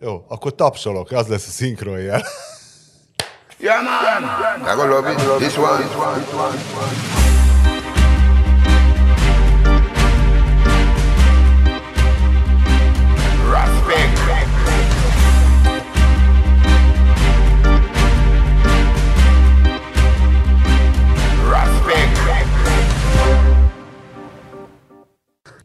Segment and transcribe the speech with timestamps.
[0.00, 2.22] Jó, akkor tapsolok, az lesz a szinkronjel.
[3.58, 4.60] Yeah, man.
[4.60, 5.16] I gonna love it.
[5.16, 5.76] This one.
[5.78, 6.20] This one.
[6.20, 6.50] This one.
[6.50, 7.16] This one.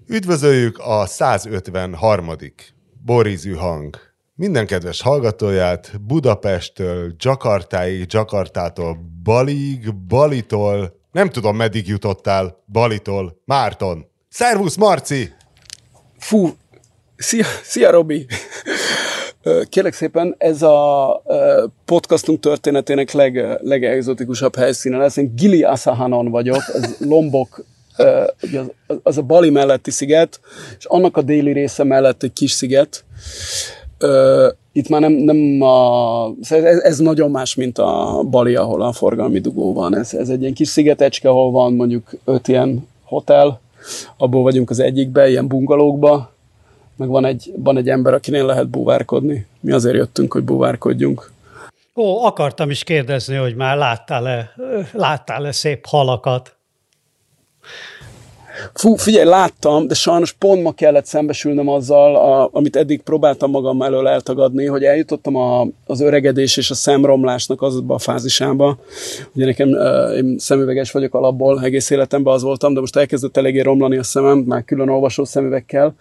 [0.07, 2.35] Üdvözöljük a 153.
[3.05, 4.10] Borizű hang.
[4.41, 14.05] Minden kedves hallgatóját Budapesttől, Jakartáig, Jakartától, Balig, Balitól, nem tudom, meddig jutottál, Balitól, Márton.
[14.29, 15.29] Szervusz, Marci!
[16.17, 16.49] Fú,
[17.15, 18.25] szia, szia Robi!
[19.69, 21.23] Kérlek szépen, ez a
[21.85, 25.17] podcastunk történetének leg, legexotikusabb helyszíne lesz.
[25.17, 27.65] Én Gili Asahanon vagyok, ez Lombok
[28.87, 30.39] az, az a Bali melletti sziget,
[30.77, 33.05] és annak a déli része mellett egy kis sziget.
[34.71, 39.39] Itt már nem, nem a, ez, ez nagyon más, mint a Bali, ahol a forgalmi
[39.39, 39.97] dugó van.
[39.97, 43.59] Ez, ez egy ilyen kis szigetecske, ahol van mondjuk öt ilyen hotel,
[44.17, 46.31] abból vagyunk az egyikben, ilyen bungalókba,
[46.95, 49.45] meg van egy, van egy ember, akinél lehet búvárkodni.
[49.59, 51.31] Mi azért jöttünk, hogy búvárkodjunk.
[51.95, 54.53] Ó, akartam is kérdezni, hogy már láttál-e,
[54.91, 56.55] láttál-e szép halakat?
[58.73, 63.81] Fú, figyelj, láttam, de sajnos pont ma kellett szembesülnöm azzal, a, amit eddig próbáltam magam
[63.81, 68.77] elől eltagadni, hogy eljutottam a, az öregedés és a szemromlásnak azba a fázisába.
[69.33, 73.59] Ugye nekem, uh, én szemüveges vagyok alapból, egész életemben az voltam, de most elkezdett eléggé
[73.59, 75.95] romlani a szemem, már külön olvasó szemüvekkel,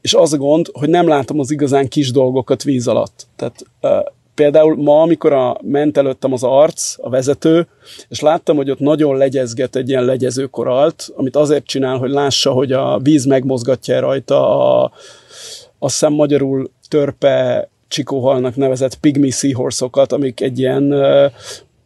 [0.00, 3.26] és az a gond, hogy nem látom az igazán kis dolgokat víz alatt.
[3.36, 3.90] Tehát uh,
[4.36, 7.66] Például ma, amikor a, ment előttem az arc, a vezető,
[8.08, 12.50] és láttam, hogy ott nagyon legyezget egy ilyen legyező koralt, amit azért csinál, hogy lássa,
[12.50, 14.92] hogy a víz megmozgatja rajta a,
[15.78, 21.32] azt hiszem magyarul törpe csikóhalnak nevezett pygmy seahorse amik egy ilyen uh,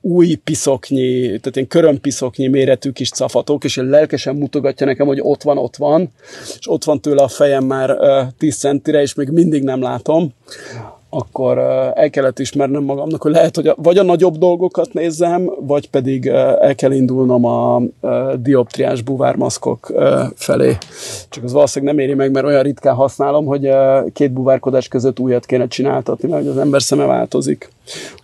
[0.00, 5.58] új piszoknyi, tehát ilyen körömpiszoknyi méretű kis cafatok, és lelkesen mutogatja nekem, hogy ott van,
[5.58, 6.10] ott van,
[6.58, 10.32] és ott van tőle a fejem már uh, 10 centire, és még mindig nem látom
[11.10, 11.58] akkor
[11.94, 16.74] el kellett ismernem magamnak, hogy lehet, hogy vagy a nagyobb dolgokat nézzem, vagy pedig el
[16.74, 17.82] kell indulnom a
[18.36, 19.92] dioptriás buvármaszkok
[20.34, 20.76] felé.
[21.28, 23.70] Csak az valószínűleg nem éri meg, mert olyan ritkán használom, hogy
[24.12, 27.70] két buvárkodás között újat kéne csináltatni, mert az ember szeme változik.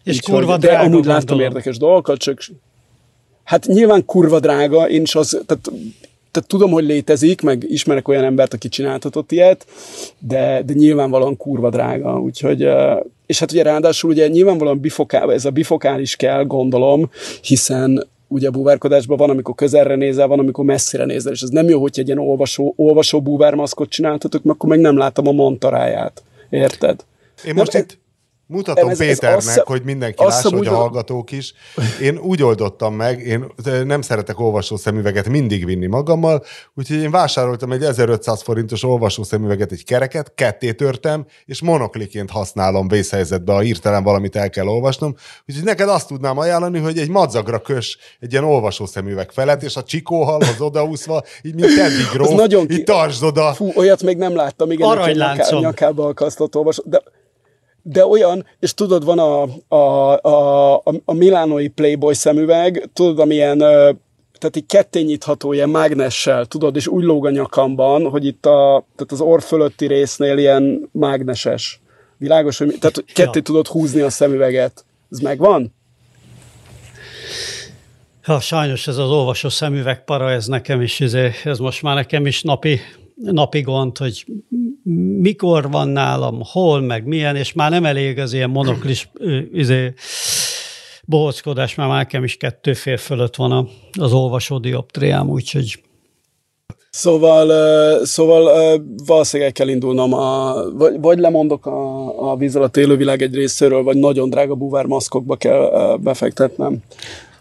[0.04, 2.38] És Úgy, kurva drága, De amúgy láttam érdekes dolgokat, csak
[3.44, 5.70] Hát nyilván kurva drága, én is az, tehát
[6.36, 9.66] tehát tudom, hogy létezik, meg ismerek olyan embert, aki csináltatott ilyet,
[10.18, 12.68] de, de nyilvánvalóan kurva drága, úgyhogy
[13.26, 17.10] és hát ugye ráadásul ugye nyilvánvalóan bifokál, ez a bifokál is kell, gondolom,
[17.42, 21.80] hiszen ugye búvárkodásban van, amikor közelre nézel, van, amikor messzire nézel, és ez nem jó,
[21.80, 26.22] hogy egy ilyen olvasó, olvasó búvármaszkot csináltatok, mert akkor meg nem látom a montaráját.
[26.50, 27.04] Érted?
[27.44, 27.98] Én most nem, itt
[28.48, 31.54] Mutatom ez, Péternek, ez hogy mindenki lássa, hogy a hallgatók is.
[32.00, 33.46] Én úgy oldottam meg, én
[33.84, 40.32] nem szeretek olvasószemüveget mindig vinni magammal, úgyhogy én vásároltam egy 1500 forintos olvasószemüveget, egy kereket,
[40.34, 45.14] ketté törtem, és monokliként használom vészhelyzetbe, ha hirtelen valamit el kell olvasnom.
[45.48, 49.82] Úgyhogy neked azt tudnám ajánlani, hogy egy madzagra kös egy ilyen olvasószemüveg felett, és a
[49.82, 53.52] csikóhal az odaúszva, így mint Teddy nagyon így tartsd oda.
[53.52, 55.60] Fú, olyat még nem láttam, igen, Aranyláncom.
[55.60, 57.02] nyakába akasztott olvasó, de
[57.88, 59.42] de olyan, és tudod, van a,
[59.76, 60.74] a, a,
[61.04, 63.58] a, milánoi Playboy szemüveg, tudod, amilyen
[64.38, 68.86] tehát egy ketté nyitható ilyen mágnessel, tudod, és úgy lóg a nyakamban, hogy itt a,
[68.96, 71.80] tehát az orr fölötti résznél ilyen mágneses.
[72.18, 73.42] Világos, hogy tehát ketté ja.
[73.42, 74.84] tudod húzni a szemüveget.
[75.10, 75.74] Ez megvan?
[78.26, 81.14] Ja, sajnos ez az olvasó szemüveg para, ez nekem is, ez,
[81.44, 82.80] ez most már nekem is napi,
[83.14, 84.26] napi gond, hogy
[85.20, 89.10] mikor van nálam, hol, meg milyen, és már nem elég az ilyen monoklis
[89.52, 89.94] izé,
[91.04, 95.80] bohockodás, már nekem is kettő fél fölött van az olvasó dioptriám, úgyhogy
[96.90, 103.34] Szóval, szóval valószínűleg kell indulnom, a, vagy, vagy lemondok a, a víz alatt élővilág egy
[103.34, 106.78] részéről, vagy nagyon drága búvármaszkokba kell befektetnem.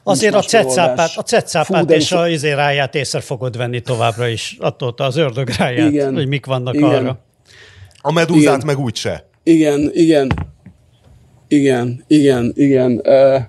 [0.04, 5.16] Azért a cecápát, a cecápát és a izéráját észre fogod venni továbbra is, attól az
[5.16, 6.14] ördögráját, Igen.
[6.14, 6.90] hogy mik vannak Igen.
[6.90, 7.19] arra.
[8.07, 8.66] A medúzát igen.
[8.66, 9.28] meg úgyse.
[9.44, 10.31] Igen, igen,
[11.48, 13.02] igen, igen, igen.
[13.06, 13.42] Uh,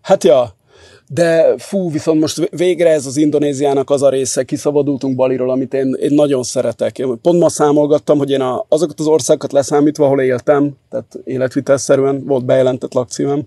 [0.00, 0.56] hát ja,
[1.08, 5.96] de fú, viszont most végre ez az Indonéziának az a része, kiszabadultunk Baliról, amit én,
[6.00, 6.98] én nagyon szeretek.
[6.98, 12.24] Én pont ma számolgattam, hogy én a, azokat az országokat leszámítva, ahol éltem, tehát életvitelszerűen
[12.26, 13.42] volt bejelentett lakcímem,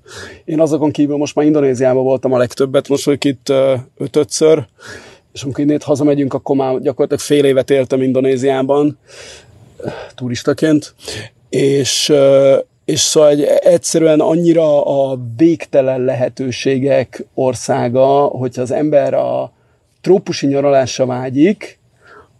[0.46, 3.54] én azokon kívül most már Indonéziában voltam a legtöbbet, most vagyok itt
[3.98, 4.66] ötötször,
[5.34, 8.98] és amikor innét hazamegyünk, akkor már gyakorlatilag fél évet éltem Indonéziában,
[10.16, 10.94] turistaként,
[11.50, 12.14] és,
[12.86, 19.52] és szóval egy, egyszerűen annyira a végtelen lehetőségek országa, hogyha az ember a
[20.02, 21.82] trópusi nyaralásra vágyik,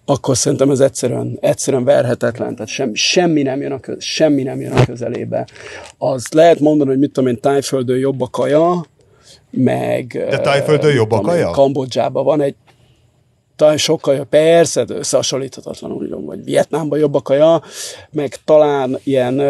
[0.06, 4.62] akkor szerintem ez egyszerűen, egyszerűen verhetetlen, tehát sem, semmi, nem jön a köz, semmi nem
[4.62, 5.48] jön a közelébe.
[5.98, 8.86] Az lehet mondani, hogy mit tudom én, Tájföldön jobb a kaja,
[9.50, 10.26] meg...
[10.30, 11.50] De Tájföldön jobb a kaja?
[11.50, 12.56] Kambodzsában van egy
[13.56, 17.62] talán sokkal jobb, persze, de összehasonlíthatatlanul jobb, vagy Vietnámban jobb a kaja,
[18.12, 19.42] meg talán ilyen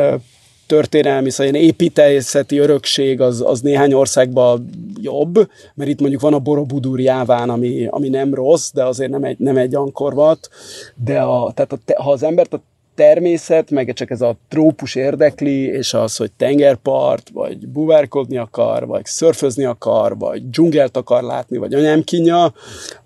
[0.68, 4.70] történelmi, szóval ilyen építészeti örökség az, az néhány országban
[5.02, 9.24] jobb, mert itt mondjuk van a Borobudur jáván, ami, ami nem rossz, de azért nem
[9.24, 10.50] egy, nem egy ankorvat,
[10.96, 12.62] de a, tehát a, ha az embert a
[12.96, 19.06] természet, meg csak ez a trópus érdekli, és az, hogy tengerpart, vagy buvárkodni akar, vagy
[19.06, 22.54] szörfözni akar, vagy dzsungelt akar látni, vagy anyám kínja,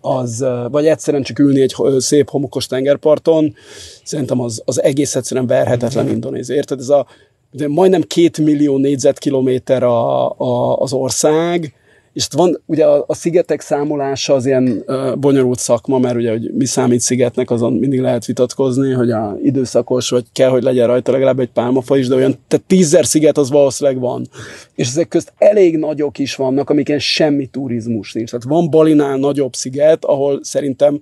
[0.02, 3.56] az, vagy egyszerűen csak ülni egy szép homokos tengerparton,
[4.04, 6.50] szerintem az, az egész egyszerűen verhetetlen indonéz.
[6.50, 6.80] Érted?
[6.80, 7.08] Ez a
[7.52, 11.74] de majdnem két millió négyzetkilométer a, a, az ország,
[12.18, 16.52] és van ugye a, a szigetek számolása az ilyen uh, bonyolult szakma, mert ugye, hogy
[16.54, 21.12] mi számít szigetnek, azon mindig lehet vitatkozni, hogy a időszakos, vagy kell, hogy legyen rajta
[21.12, 24.28] legalább egy pálmafa is, de olyan, tehát tízzer sziget az valószínűleg van.
[24.76, 28.30] És ezek közt elég nagyok is vannak, amiken semmi turizmus nincs.
[28.30, 31.02] Tehát van Balinál nagyobb sziget, ahol szerintem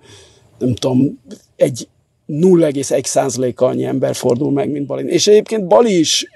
[0.60, 1.20] nem tudom,
[1.56, 1.88] egy
[2.28, 5.08] 0,1 annyi ember fordul meg, mint Bali.
[5.08, 6.28] És egyébként Bali is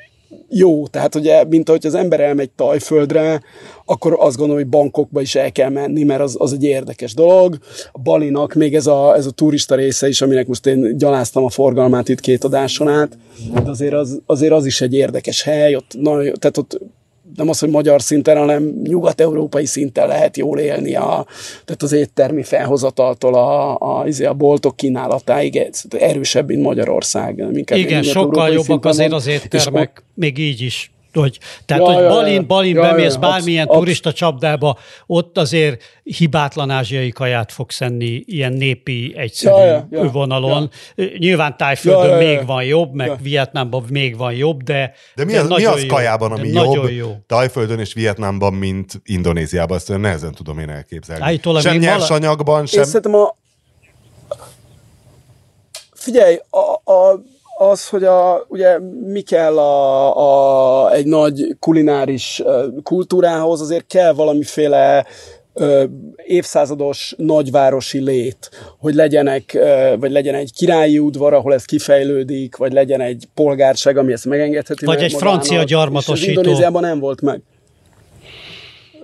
[0.50, 3.42] jó, tehát ugye, mint ahogy az ember elmegy Tajföldre,
[3.86, 7.58] akkor azt gondolom, hogy bankokba is el kell menni, mert az, az egy érdekes dolog.
[7.92, 11.50] A Balinak még ez a, ez a turista része is, aminek most én gyaláztam a
[11.50, 13.18] forgalmát itt két adáson át,
[13.64, 16.80] de azért az, azért az is egy érdekes hely, ott, na, tehát ott
[17.36, 21.26] nem az, hogy magyar szinten, hanem nyugat-európai szinten lehet jól élni, a,
[21.66, 27.44] tehát az éttermi felhozataltól a, a, izé, a boltok kínálatáig erősebb, mint Magyarország.
[27.74, 32.76] Igen, sokkal jobbak azért az éttermek, még így is hogy, tehát, ja, hogy Balin, Balin
[32.76, 38.54] ja, bemész ja, bármilyen absz- turista csapdába, ott azért hibátlan ázsiai kaját fogsz enni ilyen
[38.54, 40.70] népi, egyszerű ja, ja, vonalon.
[40.96, 41.06] Ja.
[41.18, 42.38] Nyilván Tájföldön ja, ja, ja.
[42.38, 43.18] még van jobb, meg ja.
[43.22, 46.90] Vietnámban még van jobb, de De mi, de az, mi az jó, kajában, ami jobb
[46.90, 47.16] jó.
[47.28, 49.78] Tájföldön és Vietnámban, mint Indonéziában?
[49.78, 51.24] Ezt nehezen tudom én elképzelni.
[51.24, 52.66] Állítólag sem nyersanyagban, vala...
[52.66, 52.80] sem...
[52.80, 53.38] Én szerintem a...
[55.94, 57.22] Figyelj, a, a
[57.60, 62.44] az, hogy a, ugye mi kell a, a, egy nagy kulináris
[62.84, 65.06] kultúrához, azért kell valamiféle
[65.54, 65.84] ö,
[66.26, 72.74] évszázados nagyvárosi lét, hogy legyenek, ö, vagy legyen egy királyi udvar, ahol ez kifejlődik, vagy
[72.74, 74.86] legyen egy polgárság, ami ezt megengedheti.
[74.86, 76.32] Vagy egy magának, francia gyarmatosító.
[76.32, 77.42] És Indonéziában nem volt meg.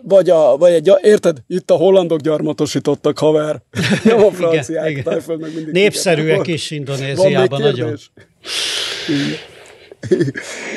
[0.07, 1.38] Vagy, a, vagy egy, érted?
[1.48, 3.62] Itt a hollandok gyarmatosítottak, haver.
[4.04, 4.90] Nem a franciák.
[4.90, 5.40] igen, igen.
[5.40, 7.98] Meg Népszerűek is Indonéziában nagyon.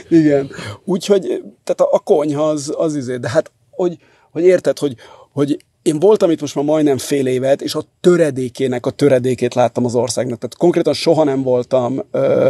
[0.09, 0.51] Igen.
[0.85, 1.23] Úgyhogy,
[1.65, 3.97] tehát a, a konyha az, az izé, de hát, hogy,
[4.31, 4.95] hogy érted, hogy,
[5.33, 9.85] hogy én voltam itt most már majdnem fél évet, és a töredékének a töredékét láttam
[9.85, 10.39] az országnak.
[10.39, 12.49] Tehát konkrétan soha nem voltam ö,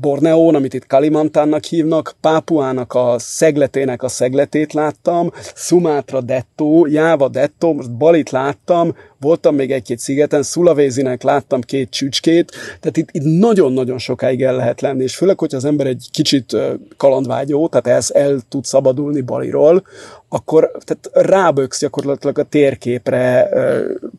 [0.00, 7.72] Borneón, amit itt Kalimantánnak hívnak, Pápuának a szegletének a szegletét láttam, Sumatra Detto, Jáva Detto,
[7.72, 13.98] most Balit láttam, voltam még egy-két szigeten, Szulavézinek láttam két csücskét, tehát itt, itt nagyon-nagyon
[13.98, 16.56] sokáig el lehet lenni, és főleg, hogyha az ember egy kicsit
[16.96, 19.86] kalandvágyó, tehát ez el tud szabadulni Baliról,
[20.28, 23.48] akkor tehát ráböksz gyakorlatilag a térképre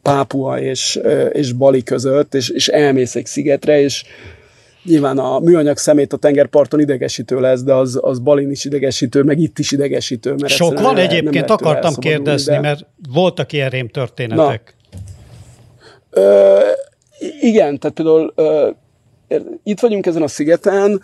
[0.01, 0.99] Pápua és,
[1.31, 4.03] és Bali között, és, és elmész egy szigetre, és
[4.87, 9.39] nyilván a műanyag szemét a tengerparton idegesítő lesz, de az, az Balin is idegesítő, meg
[9.39, 10.33] itt is idegesítő.
[10.33, 12.59] Mert Sok van egyébként, akartam kérdezni, de...
[12.59, 14.75] mert voltak ilyen rém történetek.
[16.11, 16.21] Na.
[16.21, 16.59] Ö,
[17.41, 18.69] igen, tehát például ö,
[19.63, 21.01] itt vagyunk ezen a szigeten,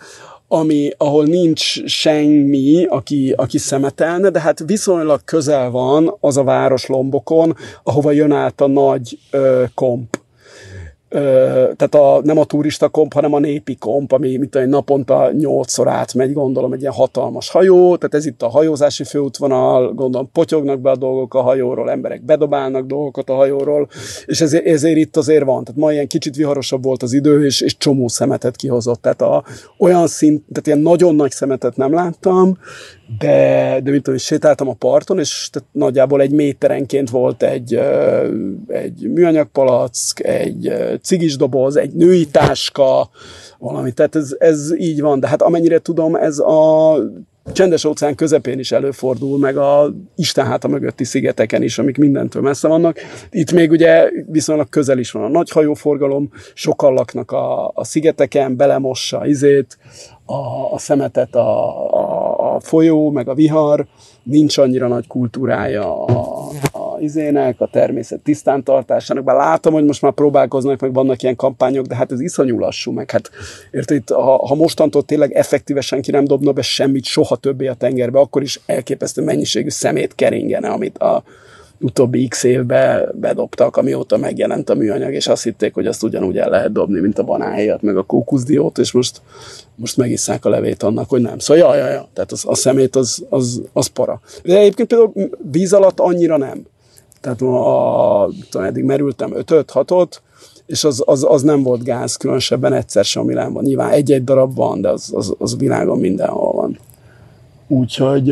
[0.48, 6.86] ami, ahol nincs semmi, aki, aki szemetelne, de hát viszonylag közel van az a város
[6.86, 10.16] Lombokon, ahova jön át a nagy ö, komp
[11.14, 15.88] tehát a, nem a turista komp, hanem a népi komp, ami mint egy naponta nyolcszor
[15.88, 20.90] átmegy, gondolom, egy ilyen hatalmas hajó, tehát ez itt a hajózási főútvonal, gondolom, potyognak be
[20.90, 23.88] a dolgok a hajóról, emberek bedobálnak dolgokat a hajóról,
[24.26, 25.64] és ezért, ezért itt azért van.
[25.64, 29.02] Tehát ma ilyen kicsit viharosabb volt az idő, és, és csomó szemetet kihozott.
[29.02, 29.44] Tehát a,
[29.78, 32.58] olyan szint, tehát ilyen nagyon nagy szemetet nem láttam,
[33.18, 37.80] de, de mint tudom, sétáltam a parton, és tehát nagyjából egy méterenként volt egy,
[38.68, 43.10] egy műanyag palack, egy cigis doboz, egy női táska,
[43.58, 43.92] valami.
[43.92, 45.20] Tehát ez, ez így van.
[45.20, 46.96] De hát amennyire tudom, ez a
[47.52, 52.98] csendes óceán közepén is előfordul, meg a Istenháta mögötti szigeteken is, amik mindentől messze vannak.
[53.30, 58.56] Itt még ugye viszonylag közel is van a nagy hajóforgalom, sokan laknak a, a szigeteken,
[58.56, 59.78] belemossa izét,
[60.26, 63.86] a, a szemetet a, a, a folyó, meg a vihar,
[64.22, 70.12] nincs annyira nagy kultúrája a, a izének, a természet tisztántartásának, bár látom, hogy most már
[70.12, 73.30] próbálkoznak, meg vannak ilyen kampányok, de hát ez iszonyú lassú, meg hát
[73.70, 78.18] érted, ha, ha mostantól tényleg effektíve senki nem dobna be semmit soha többé a tengerbe,
[78.18, 81.22] akkor is elképesztő mennyiségű szemét keringene, amit a,
[81.80, 86.48] utóbbi x évbe bedobtak, amióta megjelent a műanyag, és azt hitték, hogy azt ugyanúgy el
[86.48, 89.20] lehet dobni, mint a banáhéjat, meg a kókuszdiót, és most,
[89.74, 91.38] most megisszák a levét annak, hogy nem.
[91.38, 92.08] Szóval ja, ja, ja.
[92.12, 94.20] tehát az, a szemét az, az, az para.
[94.42, 95.12] De egyébként például
[95.50, 96.66] víz alatt annyira nem.
[97.20, 100.08] Tehát a, tudom, eddig merültem 5-6-ot,
[100.66, 103.64] és az, az, az, nem volt gáz, különösebben egyszer sem a Milánban.
[103.64, 106.78] Nyilván egy-egy darab van, de az, az, az világon mindenhol van.
[107.68, 108.24] Úgyhogy,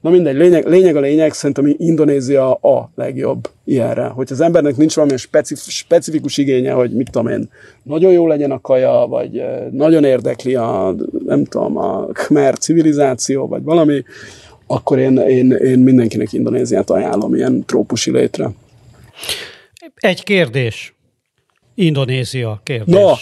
[0.00, 4.04] na mindegy, lényeg, lényeg a lényeg, szerintem Indonézia a legjobb ilyenre.
[4.04, 7.50] Hogy az embernek nincs valami specif, specifikus igénye, hogy mit tudom én,
[7.82, 10.94] nagyon jó legyen a kaja, vagy nagyon érdekli a,
[11.26, 14.02] nem tudom, a khmer civilizáció, vagy valami,
[14.66, 18.50] akkor én, én, én mindenkinek Indonéziát ajánlom ilyen trópusi létre.
[19.94, 20.94] Egy kérdés.
[21.74, 22.94] Indonézia kérdés.
[22.94, 23.12] No.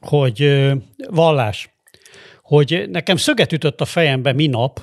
[0.00, 0.70] Hogy
[1.10, 1.74] vallás.
[2.42, 4.80] Hogy nekem szöget ütött a fejembe minap,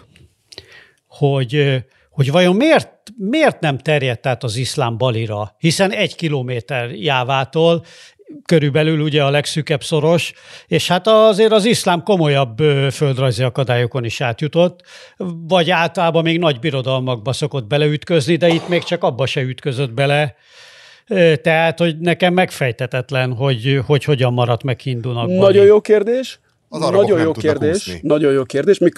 [1.17, 7.86] hogy, hogy vajon miért, miért nem terjedt át az iszlám balira, hiszen egy kilométer jávától
[8.46, 10.34] körülbelül ugye a legszűkebb szoros,
[10.67, 12.58] és hát azért az iszlám komolyabb
[12.91, 14.82] földrajzi akadályokon is átjutott,
[15.48, 20.36] vagy általában még nagy birodalmakba szokott beleütközni, de itt még csak abba se ütközött bele,
[21.41, 25.27] tehát, hogy nekem megfejtetetlen, hogy, hogy hogyan maradt meg Hindunak.
[25.27, 26.39] Nagyon jó kérdés.
[26.70, 27.75] Az nagyon jó kérdés.
[27.75, 28.00] Úszni.
[28.01, 28.77] Nagyon jó kérdés.
[28.77, 28.96] Mik,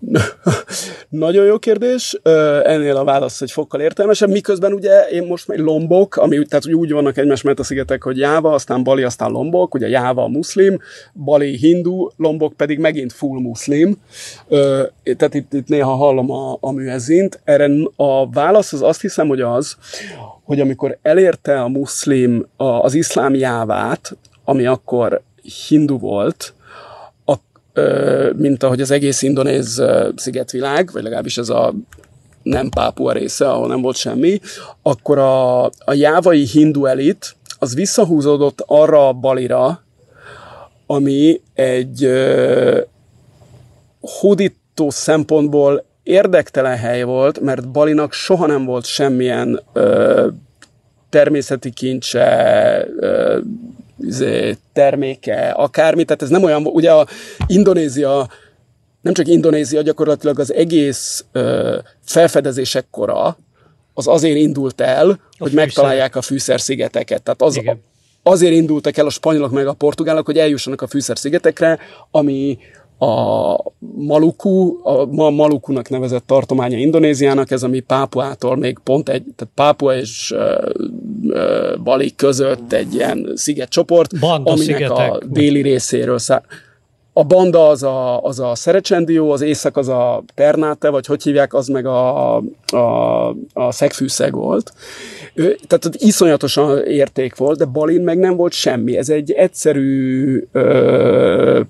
[1.08, 2.18] Nagyon jó kérdés,
[2.64, 6.92] ennél a válasz egy fokkal értelmesebb, miközben ugye én most egy Lombok, ami tehát úgy
[6.92, 10.78] vannak egymás mellett a szigetek, hogy Jáva, aztán Bali, aztán Lombok, ugye Jáva a muszlim,
[11.14, 13.96] Bali hindu, Lombok pedig megint full muszlim,
[15.16, 17.40] tehát itt, itt néha hallom a, a műezint.
[17.44, 19.76] Erre a válasz az azt hiszem, hogy az,
[20.44, 25.22] hogy amikor elérte a muszlim az iszlám Jávát, ami akkor
[25.68, 26.54] hindu volt,
[28.36, 29.82] mint ahogy az egész indonéz
[30.16, 31.74] szigetvilág, vagy legalábbis ez a
[32.42, 34.40] nem Pápua része, ahol nem volt semmi,
[34.82, 39.82] akkor a, a jávai hindu elit az visszahúzódott arra a balira,
[40.86, 42.10] ami egy
[44.00, 50.26] hódító szempontból érdektelen hely volt, mert Balinak soha nem volt semmilyen uh,
[51.08, 52.86] természeti kincse,
[53.40, 53.85] Izé,
[54.72, 57.06] terméke, akármi, tehát ez nem olyan, ugye a
[57.46, 58.28] Indonézia,
[59.00, 63.36] nem csak Indonézia, gyakorlatilag az egész ö, felfedezések kora,
[63.94, 65.64] az azért indult el, a hogy fűszer.
[65.64, 67.22] megtalálják a fűszerszigeteket.
[67.22, 67.60] Tehát az,
[68.22, 71.78] azért indultak el a spanyolok meg a portugálok, hogy eljussanak a fűszerszigetekre,
[72.10, 72.58] ami
[72.98, 73.54] a
[73.96, 79.96] Maluku, a ma Malukunak nevezett tartománya Indonéziának, ez ami Pápuától még pont egy, tehát Pápua
[79.96, 80.34] és
[81.28, 85.12] uh, uh, Bali között egy ilyen szigetcsoport, Banda aminek szigetek.
[85.12, 86.44] a déli részéről szá-
[87.18, 91.54] a banda az a, az a Szerecsendió, az észak az a Pernáte, vagy hogy hívják,
[91.54, 94.72] az meg a, a, a Szegfűszeg volt.
[95.66, 98.96] Tehát iszonyatosan érték volt, de Balin meg nem volt semmi.
[98.96, 101.60] Ez egy egyszerű ö,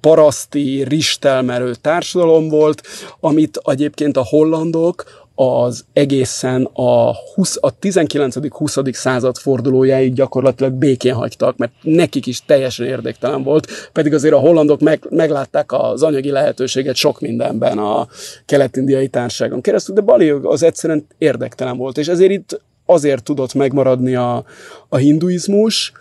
[0.00, 2.82] paraszti, ristelmerő társadalom volt,
[3.20, 8.92] amit egyébként a hollandok az egészen a, 20, a 19.-20.
[8.92, 14.80] század fordulójáig gyakorlatilag békén hagytak, mert nekik is teljesen érdektelen volt, pedig azért a hollandok
[14.80, 18.06] meg, meglátták az anyagi lehetőséget sok mindenben a
[18.46, 24.14] kelet-indiai társágon keresztül, de Bali az egyszerűen érdektelen volt, és ezért itt azért tudott megmaradni
[24.14, 24.44] a,
[24.88, 25.92] a hinduizmus,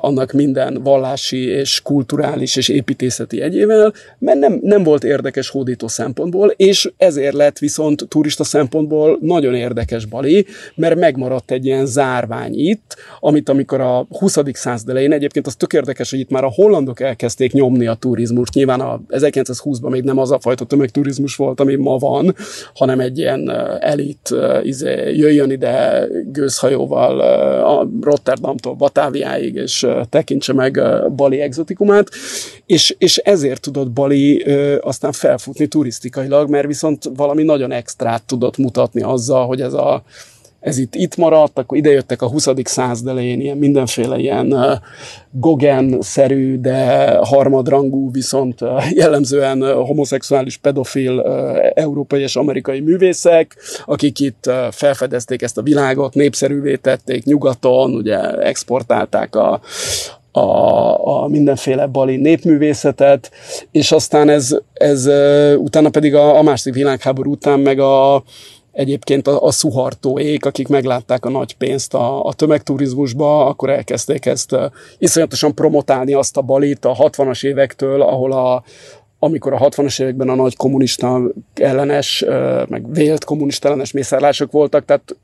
[0.00, 6.48] annak minden vallási és kulturális és építészeti egyével, mert nem, nem volt érdekes hódító szempontból,
[6.56, 12.96] és ezért lett viszont turista szempontból nagyon érdekes Bali, mert megmaradt egy ilyen zárvány itt,
[13.20, 14.38] amit amikor a 20.
[14.52, 18.54] század elején egyébként az tök érdekes, hogy itt már a hollandok elkezdték nyomni a turizmust.
[18.54, 22.34] Nyilván a 1920-ban még nem az a fajta tömegturizmus volt, ami ma van,
[22.74, 23.50] hanem egy ilyen
[23.80, 27.20] elit, izé, jöjjön ide gőzhajóval
[27.60, 30.80] a Rotterdamtól Batáviáig, Afrikáig, és tekintse meg
[31.16, 32.08] Bali exotikumát,
[32.66, 34.42] és, és ezért tudott Bali
[34.80, 40.02] aztán felfutni turisztikailag, mert viszont valami nagyon extrát tudott mutatni azzal, hogy ez a
[40.68, 42.48] ez itt, itt maradt, akkor idejöttek a 20.
[42.62, 44.72] század elején ilyen mindenféle ilyen uh,
[45.30, 48.58] Gogen-szerű, de harmadrangú, viszont
[48.90, 51.22] jellemzően homoszexuális, pedofil
[51.74, 59.36] európai és amerikai művészek, akik itt felfedezték ezt a világot, népszerűvé tették nyugaton, ugye exportálták
[59.36, 59.60] a,
[60.32, 63.30] a, a mindenféle bali népművészetet,
[63.70, 65.06] és aztán ez, ez
[65.56, 68.22] utána pedig a, a második világháború után meg a,
[68.78, 74.56] egyébként a, a szuhartóék, akik meglátták a nagy pénzt a, a tömegturizmusba, akkor elkezdték ezt
[74.98, 78.62] iszonyatosan promotálni azt a balit a 60-as évektől, ahol a,
[79.18, 81.20] amikor a 60-as években a nagy kommunista
[81.54, 82.24] ellenes,
[82.68, 85.16] meg vélt kommunista ellenes mészárlások voltak, tehát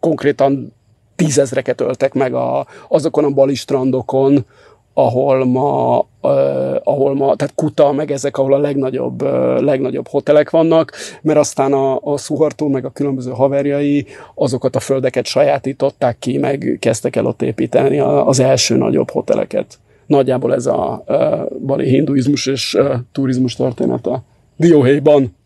[0.00, 0.72] konkrétan
[1.16, 4.46] tízezreket öltek meg a, azokon a bali strandokon,
[4.94, 10.50] ahol ma, uh, ahol ma, tehát Kuta, meg ezek, ahol a legnagyobb, uh, legnagyobb hotelek
[10.50, 16.38] vannak, mert aztán a, a Szuhartó, meg a különböző haverjai azokat a földeket sajátították ki,
[16.38, 19.78] meg kezdtek el ott építeni az első nagyobb hoteleket.
[20.06, 24.22] Nagyjából ez a uh, bali hinduizmus és uh, turizmus története.
[24.56, 25.36] Dióhéjban.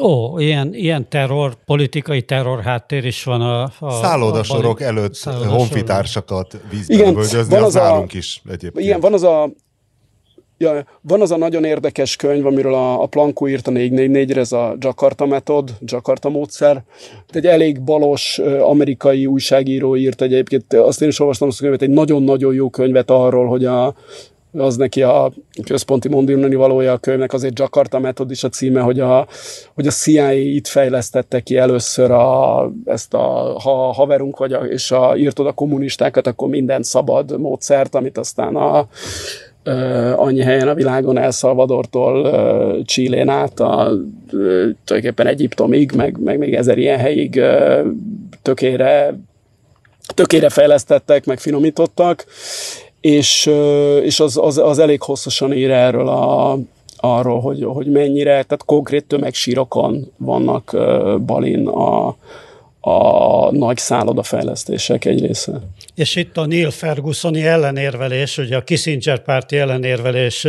[0.00, 3.62] Ó, ilyen, ilyen terror, politikai terror háttér is van a...
[3.78, 8.84] a Szállodasorok a előtt honfitársakat vízbe igen, van az, az nálunk a, is egyébként.
[8.86, 9.50] Igen, van az a
[10.58, 14.52] Ja, van az a nagyon érdekes könyv, amiről a, a Plankó írt a 444-re, ez
[14.52, 16.84] a Jakarta metod, Jakarta módszer.
[17.30, 21.90] Egy elég balos amerikai újságíró írt egyébként, azt én is olvastam azt a könyvet, egy
[21.90, 23.94] nagyon-nagyon jó könyvet arról, hogy a,
[24.58, 25.32] az neki a
[25.64, 29.26] központi mondani valója a könyvnek azért Jakarta Method is a címe, hogy a,
[29.74, 34.90] hogy a CIA itt fejlesztette ki először a, ezt a, ha haverunk vagy a, és
[34.90, 38.88] a, írtod a kommunistákat, akkor minden szabad módszert, amit aztán a,
[39.66, 43.90] Uh, annyi helyen a világon, El Salvadortól uh, Chilén át, a,
[44.84, 47.40] tulajdonképpen Egyiptomig, meg, meg még ezer ilyen helyig
[48.42, 49.18] tökére,
[50.14, 52.24] tökére fejlesztettek, meg finomítottak,
[53.04, 53.50] és,
[54.02, 56.58] és az, az, az elég hosszasan ír erről a,
[56.96, 60.76] arról, hogy, hogy mennyire, tehát konkrét tömegsírokon vannak
[61.26, 62.16] Balin a,
[62.80, 65.60] a nagy szállodafejlesztések egy része.
[65.94, 70.42] És itt a Neil Fergusoni ellenérvelés, ugye a Kissinger párti ellenérvelés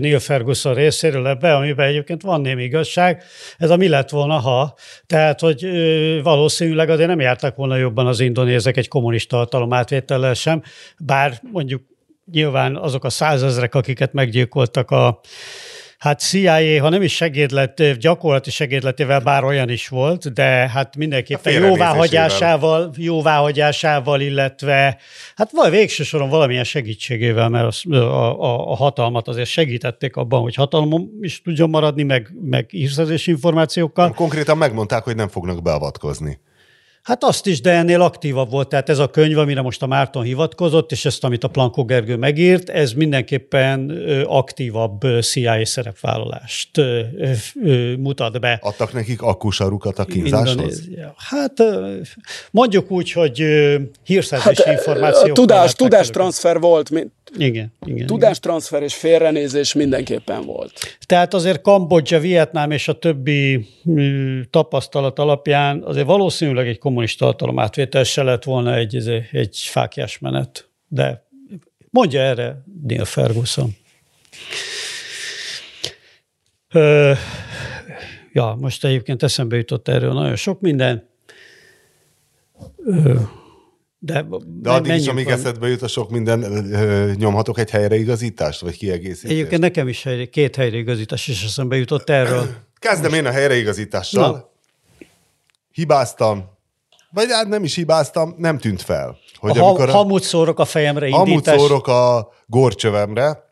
[0.00, 3.22] Neil Ferguson részéről ebbe, amiben egyébként van némi igazság,
[3.58, 4.74] ez a mi lett volna, ha.
[5.06, 5.66] Tehát, hogy
[6.22, 10.62] valószínűleg azért nem jártak volna jobban az indonézek egy kommunista hatalom átvétellel sem,
[10.98, 11.90] bár mondjuk
[12.30, 15.20] nyilván azok a százezrek, akiket meggyilkoltak a
[16.02, 21.52] Hát CIA, ha nem is segédlet, gyakorlati segédletével, bár olyan is volt, de hát mindenképpen
[21.52, 24.98] jóváhagyásával, jóváhagyásával, illetve
[25.34, 30.42] hát val végső soron valamilyen segítségével, mert az, a, a, a hatalmat azért segítették abban,
[30.42, 32.66] hogy hatalmon is tudjon maradni, meg, meg
[33.24, 34.12] információkkal.
[34.12, 36.38] Konkrétan megmondták, hogy nem fognak beavatkozni.
[37.02, 38.68] Hát azt is, de ennél aktívabb volt.
[38.68, 42.16] Tehát ez a könyv, amire most a Márton hivatkozott, és ezt, amit a Plankó Gergő
[42.16, 43.90] megírt, ez mindenképpen
[44.26, 46.70] aktívabb CIA szerepvállalást
[47.98, 48.58] mutat be.
[48.62, 50.82] Adtak nekik akkusarukat a kínzáshoz?
[51.16, 51.52] Hát
[52.50, 53.44] mondjuk úgy, hogy
[54.04, 55.36] hírszerzési hát, információk.
[55.36, 56.90] Tudás, tudástranszfer volt.
[57.36, 58.06] Igen, igen.
[58.06, 60.72] Tudástranszfer és félrenézés mindenképpen volt.
[61.06, 63.66] Tehát azért Kambodzsa, Vietnám és a többi
[64.50, 70.68] tapasztalat alapján azért valószínűleg egy kommunista hatalom átvétel se lett volna egy, egy fákjás menet.
[70.88, 71.26] De
[71.90, 73.76] mondja erre Neil Ferguson.
[76.72, 77.12] Ö,
[78.32, 81.08] ja, most egyébként eszembe jutott erről nagyon sok minden.
[82.76, 83.20] Ö,
[83.98, 86.40] de, de addig is, amíg eszedbe jut a sok minden,
[87.16, 89.32] nyomhatok egy helyreigazítást, vagy kiegészítést?
[89.32, 92.46] Egyébként nekem is helyre, két helyreigazítás is eszembe jutott erről.
[92.78, 93.22] Kezdem Most...
[93.22, 94.30] én a helyreigazítással.
[94.30, 94.50] Na.
[95.72, 96.60] Hibáztam,
[97.12, 99.16] vagy hát nem is hibáztam, nem tűnt fel.
[99.34, 101.56] Hogy a amikor hamut szórok a fejemre indítás.
[101.56, 103.50] Hamut szórok a gorcsövemre,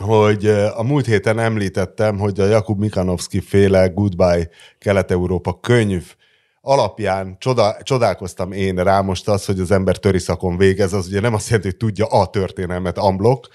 [0.00, 6.14] hogy a múlt héten említettem, hogy a Jakub Mikanovski féle Goodbye Kelet-Európa könyv
[6.60, 11.20] alapján csoda, csodálkoztam én rá most az, hogy az ember töri szakon végez, az ugye
[11.20, 13.48] nem azt jelenti, hogy tudja a történelmet amblok,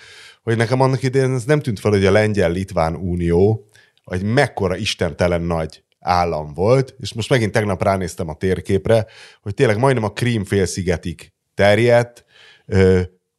[0.43, 3.67] hogy nekem annak idején ez nem tűnt fel, hogy a Lengyel-Litván Unió,
[4.03, 9.05] vagy mekkora istentelen nagy állam volt, és most megint tegnap ránéztem a térképre,
[9.41, 12.25] hogy tényleg majdnem a Krím félszigetig terjedt,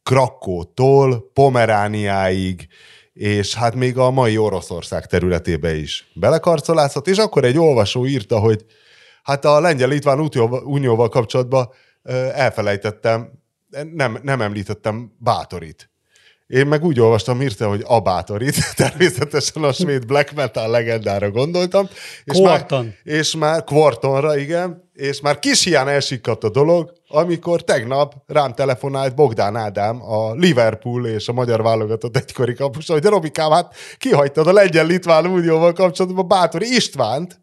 [0.03, 2.67] Krakótól Pomerániáig,
[3.13, 8.65] és hát még a mai Oroszország területébe is belekarcolászott, és akkor egy olvasó írta, hogy
[9.25, 10.29] Hát a Lengyel-Litván
[10.63, 11.69] Unióval kapcsolatban
[12.33, 13.31] elfelejtettem,
[13.93, 15.89] nem, nem említettem Bátorit.
[16.47, 21.87] Én meg úgy olvastam, írta, hogy a bátorit, természetesen a svéd black metal legendára gondoltam.
[22.23, 22.85] És Quarton.
[22.85, 28.53] Már, és már Quartonra, igen, és már kis hián elsikadt a dolog, amikor tegnap rám
[28.53, 34.47] telefonált Bogdán Ádám, a Liverpool és a magyar válogatott egykori kapusa, hogy Robikám, hát kihagytad
[34.47, 37.39] a legyen Litván Unióval kapcsolatban Bátori Istvánt,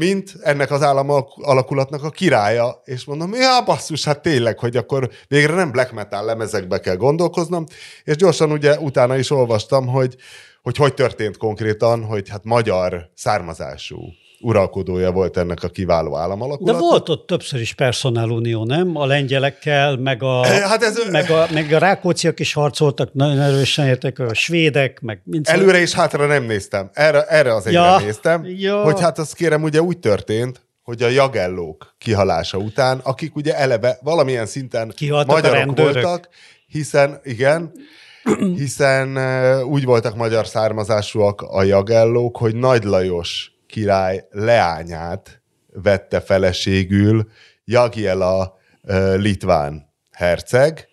[0.00, 5.10] mint ennek az állam alakulatnak a királya, és mondom, ja, basszus, hát tényleg, hogy akkor
[5.28, 7.66] végre nem black metal lemezekbe kell gondolkoznom,
[8.04, 10.16] és gyorsan ugye utána is olvastam, hogy
[10.62, 13.98] hogy, hogy történt konkrétan, hogy hát magyar származású
[14.40, 16.82] uralkodója volt ennek a kiváló államalakulatnak.
[16.82, 18.96] De volt ott többször is personálunió, nem?
[18.96, 23.86] A lengyelekkel, meg a, hát ez, meg a, meg a rákóciak is harcoltak, nagyon erősen
[23.86, 26.90] értek, a svédek, meg mind Előre és hátra nem néztem.
[26.92, 28.82] Erre, erre az egyre ja, néztem, ja.
[28.82, 33.98] hogy hát azt kérem, ugye úgy történt, hogy a jagellók kihalása után, akik ugye eleve
[34.02, 36.28] valamilyen szinten Kihaltak magyarok voltak,
[36.66, 37.72] hiszen, igen,
[38.56, 39.18] hiszen
[39.62, 47.30] úgy voltak magyar származásúak a jagellók, hogy Nagy Lajos király leányát vette feleségül
[47.64, 48.58] Jagiela
[49.16, 50.88] litván herceg,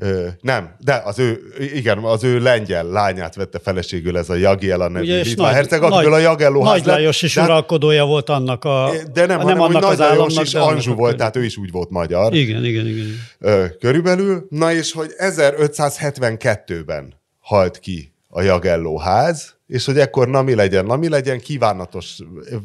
[0.00, 1.40] Ö, nem, de az ő,
[1.74, 6.12] igen, az ő lengyel lányát vette feleségül ez a Jagiela nevű Ugye, litván herceg, akiből
[6.12, 8.90] a Jagelló Nagy Lajos is de, uralkodója volt annak a...
[9.12, 11.90] De nem, hanem, nem annak Nagy Lajos is Anzsú volt, tehát ő is úgy volt
[11.90, 12.34] magyar.
[12.34, 13.06] Igen, igen, igen.
[13.38, 14.46] Ö, körülbelül.
[14.50, 20.84] Na és hogy 1572-ben halt ki a Jagelló ház, és hogy ekkor na mi legyen,
[20.84, 22.18] na mi legyen, kívánatos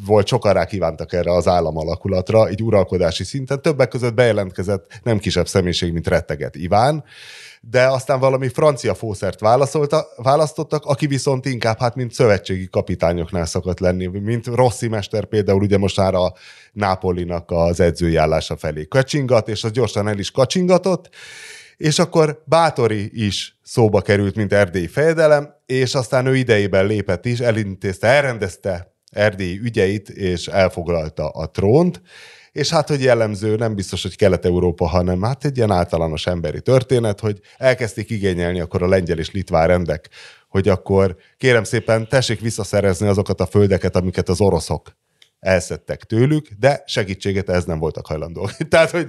[0.06, 3.62] volt, sokan kívántak erre az államalakulatra, így uralkodási szinten.
[3.62, 7.04] Többek között bejelentkezett nem kisebb személyiség, mint retteget Iván,
[7.62, 9.40] de aztán valami francia fószert
[10.16, 15.78] választottak, aki viszont inkább hát mint szövetségi kapitányoknál szokott lenni, mint Rossi mester például ugye
[15.78, 16.34] most már a
[16.74, 21.10] Nápolinak az edzői állása felé kacsingat, és az gyorsan el is kacsingatott,
[21.78, 27.40] és akkor Bátori is szóba került, mint erdélyi fejedelem, és aztán ő idejében lépett is,
[27.40, 32.02] elintézte, elrendezte erdélyi ügyeit, és elfoglalta a trónt,
[32.52, 37.20] és hát, hogy jellemző, nem biztos, hogy Kelet-Európa, hanem hát egy ilyen általános emberi történet,
[37.20, 40.10] hogy elkezdték igényelni akkor a lengyel és litván rendek,
[40.50, 44.96] hogy akkor kérem szépen tessék visszaszerezni azokat a földeket, amiket az oroszok
[45.44, 48.52] elszedtek tőlük, de segítséget ez nem voltak hajlandók.
[48.70, 49.08] Tehát, hogy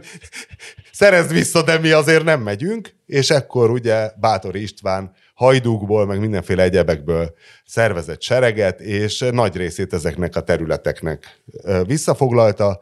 [0.92, 6.62] szerezd vissza, de mi azért nem megyünk, és ekkor ugye Bátor István hajdúkból, meg mindenféle
[6.62, 7.34] egyebekből
[7.66, 11.40] szervezett sereget, és nagy részét ezeknek a területeknek
[11.86, 12.80] visszafoglalta,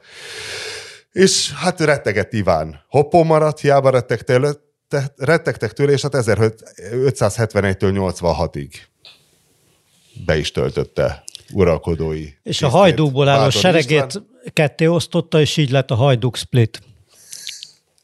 [1.12, 2.84] és hát rettegett Iván.
[2.88, 4.58] Hoppon maradt, hiába rettegtek,
[5.16, 8.68] rettegtek tőle, és hát 1571-től 86-ig
[10.26, 12.24] be is töltötte uralkodói.
[12.42, 14.26] És a hajdúkból álló seregét István.
[14.52, 16.80] ketté osztotta, és így lett a hajdúk split.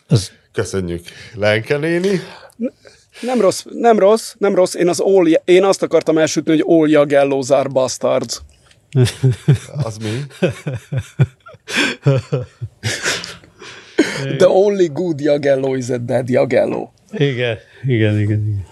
[0.06, 0.30] Az...
[0.52, 2.20] Köszönjük, Lenke néni.
[3.20, 4.74] Nem rossz, nem rossz, nem rossz.
[4.74, 8.42] Én, az all, én azt akartam elsütni, hogy all Jagellóz are bastards.
[9.82, 10.22] az mi?
[14.36, 16.88] The only good Jagello is a dead Jagello.
[17.12, 18.66] Igen, igen, igen, igen.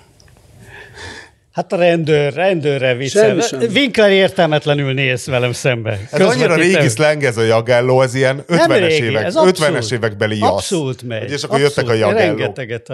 [1.57, 3.39] Hát a rendőr, rendőrre viccel.
[3.75, 6.01] Winkler értelmetlenül néz velem szembe.
[6.11, 10.51] Ez annyira régi szleng ez a jagelló, ez ilyen 50-es évek, ez 50-es évekbeli jasz.
[10.51, 11.31] Abszolút megy.
[11.31, 12.37] És akkor abszolút, jöttek a jagelló.
[12.37, 12.89] Rengeteget.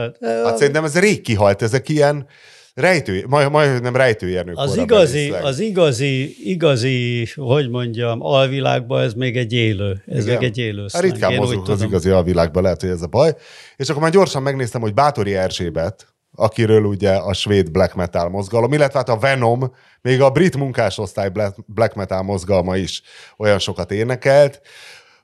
[0.44, 2.26] Hát szerintem ez rég kihalt, ezek ilyen
[2.74, 4.58] rejtő, majd, majd nem rejtőjernők.
[4.58, 10.02] Az igazi, az igazi, igazi, hogy mondjam, alvilágban ez még egy élő.
[10.06, 10.38] Ez Igen.
[10.38, 13.34] még egy élő hát ritkán mozog az igazi alvilágban, lehet, hogy ez a baj.
[13.76, 18.72] És akkor már gyorsan megnéztem, hogy Bátori Erzsébet, akiről ugye a svéd black metal mozgalom,
[18.72, 21.30] illetve hát a Venom, még a brit munkásosztály
[21.66, 23.02] black metal mozgalma is
[23.36, 24.60] olyan sokat énekelt,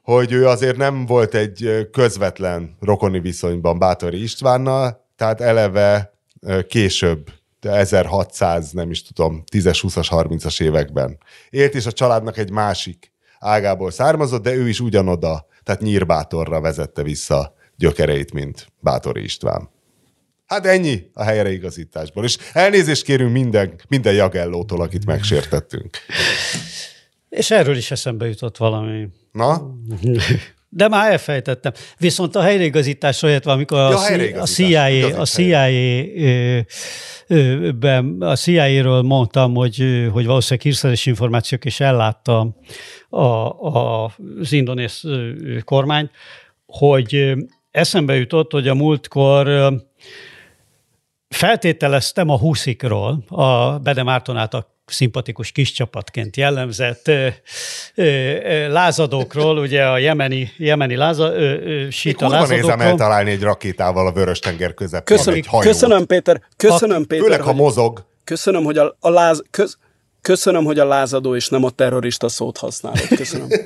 [0.03, 6.13] hogy ő azért nem volt egy közvetlen rokoni viszonyban Bátori Istvánnal, tehát eleve
[6.69, 11.19] később, 1600, nem is tudom, 10-es, 20-as, 30-as években.
[11.51, 17.03] Élt is a családnak egy másik ágából származott, de ő is ugyanoda, tehát Nyírbátorra vezette
[17.03, 19.69] vissza gyökereit, mint Bátori István.
[20.49, 22.25] Hát ennyi a helyreigazításból.
[22.25, 25.97] És elnézést kérünk minden, minden jagellótól, akit megsértettünk.
[27.29, 29.09] És erről is eszembe jutott valami.
[29.33, 29.75] Na?
[30.69, 31.73] De már elfejtettem.
[31.99, 35.69] Viszont a helyreigazítás olyat, amikor ja, a, a CIA, a CIA,
[37.79, 42.57] ben, a CIA-ről mondtam, hogy, hogy valószínűleg hírszeres információk is ellátta
[43.09, 44.05] a, a,
[44.41, 45.03] az indonész
[45.65, 46.11] kormány,
[46.67, 47.35] hogy
[47.71, 49.73] eszembe jutott, hogy a múltkor
[51.29, 57.27] feltételeztem a Huszikról, a Bede Márton által szimpatikus kis csapatként jellemzett ö,
[57.95, 62.61] ö, ö, lázadókról, ugye a jemeni, jemeni láza, ö, ö, síta lázadókról.
[62.61, 66.43] nézem eltalálni egy rakétával a Vörös-tenger közepén köszönöm, egy Köszönöm, Péter.
[66.57, 67.25] Köszönöm, Péter.
[67.25, 68.05] Főleg, ha mozog.
[68.25, 69.43] Köszönöm, hogy a, a láz...
[69.51, 69.79] Köz,
[70.21, 73.09] köszönöm, hogy a lázadó és nem a terrorista szót használod.
[73.09, 73.49] Köszönöm.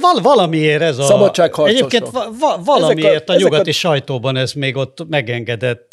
[0.00, 1.02] Val- valamiért ez a...
[1.02, 1.78] Szabadságharcosok.
[1.78, 3.72] Egyébként va- va- valamiért a, a nyugati a...
[3.72, 5.92] sajtóban ez még ott megengedett,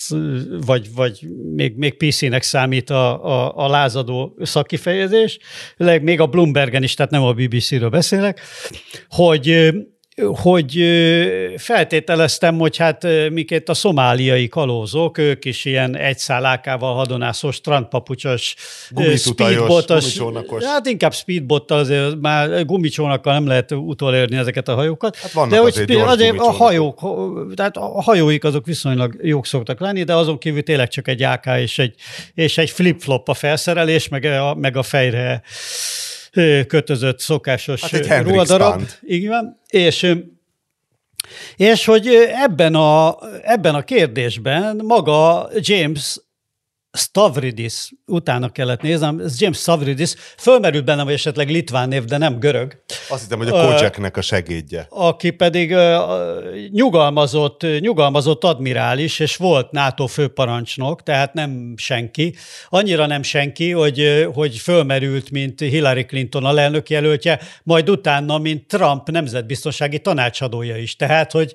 [0.65, 5.39] vagy, vagy még, még PC-nek számít a, a, a lázadó szakifejezés,
[6.01, 8.41] még a Bloombergen is, tehát nem a BBC-ről beszélek,
[9.09, 9.71] hogy
[10.27, 10.83] hogy
[11.57, 18.55] feltételeztem, hogy hát miként a szomáliai kalózok, ők is ilyen egyszállákával hadonászós, strandpapucsos,
[19.15, 20.17] speedbotos,
[20.63, 25.15] hát inkább speedbottal, azért már gumicsónakkal nem lehet utolérni ezeket a hajókat.
[25.15, 26.99] Hát vannak de hogy azért, azért a hajók,
[27.55, 31.45] tehát a hajóik azok viszonylag jók szoktak lenni, de azon kívül tényleg csak egy AK
[31.57, 31.95] és egy,
[32.33, 35.41] és egy flip-flop a felszerelés, meg a, meg a fejre
[36.67, 38.81] kötözött szokásos hát ruhadarab.
[39.01, 40.15] Igen, és
[41.55, 42.07] és hogy
[42.43, 46.19] ebben a, ebben a kérdésben maga James
[46.91, 52.39] Stavridis, utána kellett néznem, ez James Stavridis, fölmerült bennem, hogy esetleg litván név, de nem
[52.39, 52.83] görög.
[53.09, 54.87] Azt hiszem, hogy a Kocseknek a segédje.
[54.89, 55.75] Aki pedig
[56.71, 62.35] nyugalmazott, nyugalmazott admirális, és volt NATO főparancsnok, tehát nem senki.
[62.69, 68.67] Annyira nem senki, hogy, hogy fölmerült, mint Hillary Clinton a lelnök jelöltje, majd utána, mint
[68.67, 70.95] Trump nemzetbiztonsági tanácsadója is.
[70.95, 71.53] Tehát, hogy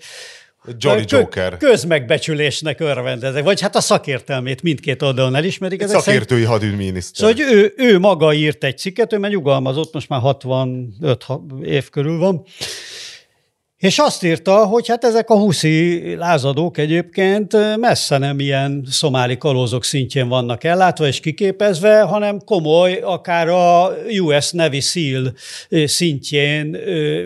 [0.78, 1.56] Jolly Joker.
[1.56, 5.82] Közmegbecsülésnek örvendezek, vagy hát a szakértelmét mindkét oldalon elismerik.
[5.82, 6.46] Egy szakértői szerint...
[6.46, 7.34] hadügyminiszter.
[7.34, 11.26] Szóval, hogy ő, ő maga írt egy cikket, ő mert nyugalmazott, most már 65
[11.62, 12.44] év körül van,
[13.84, 19.84] és azt írta, hogy hát ezek a huszi lázadók egyébként messze nem ilyen szomáli kalózok
[19.84, 25.32] szintjén vannak ellátva és kiképezve, hanem komoly, akár a US Navy SEAL
[25.84, 26.76] szintjén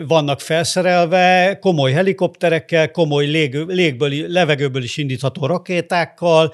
[0.07, 6.53] vannak felszerelve, komoly helikopterekkel, komoly lég, légből, levegőből is indítható rakétákkal,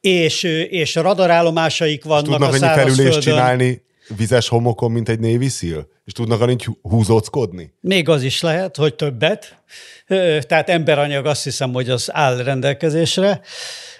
[0.00, 3.20] és, és radarállomásaik vannak tudnak a szárazföldön.
[3.20, 5.88] csinálni vizes homokon, mint egy Navy SEAL?
[6.04, 7.72] És tudnak annyi húzóckodni?
[7.80, 9.62] Még az is lehet, hogy többet.
[10.40, 13.40] Tehát emberanyag azt hiszem, hogy az áll rendelkezésre.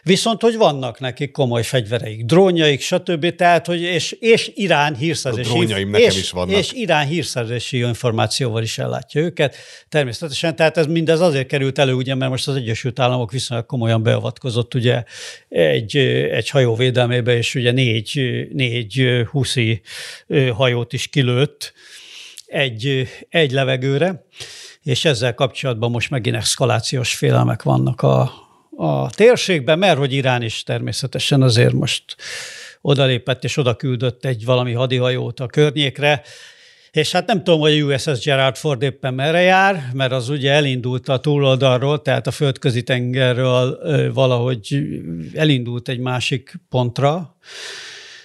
[0.03, 3.35] Viszont, hogy vannak nekik komoly fegyvereik, drónjaik, stb.
[3.35, 5.49] Tehát, hogy és, és Irán hírszerzési...
[5.49, 6.57] A drónjaim nekem és, is vannak.
[6.57, 9.57] És Irán hírszerzési információval is ellátja őket.
[9.89, 14.03] Természetesen, tehát ez mindez azért került elő, ugye, mert most az Egyesült Államok viszonylag komolyan
[14.03, 15.05] beavatkozott ugye
[15.49, 15.97] egy,
[16.31, 19.81] egy hajó védelmébe, és ugye négy, négy huszi
[20.53, 21.73] hajót is kilőtt
[22.47, 24.25] egy, egy levegőre,
[24.83, 28.48] és ezzel kapcsolatban most megint eszkalációs félelmek vannak a,
[28.81, 32.05] a térségben, mert hogy Irán is természetesen azért most
[32.81, 36.23] odalépett és oda küldött egy valami hadihajót a környékre,
[36.91, 40.53] és hát nem tudom, hogy a USS Gerard Ford éppen merre jár, mert az ugye
[40.53, 43.79] elindult a túloldalról, tehát a földközi tengerről
[44.13, 44.79] valahogy
[45.35, 47.37] elindult egy másik pontra,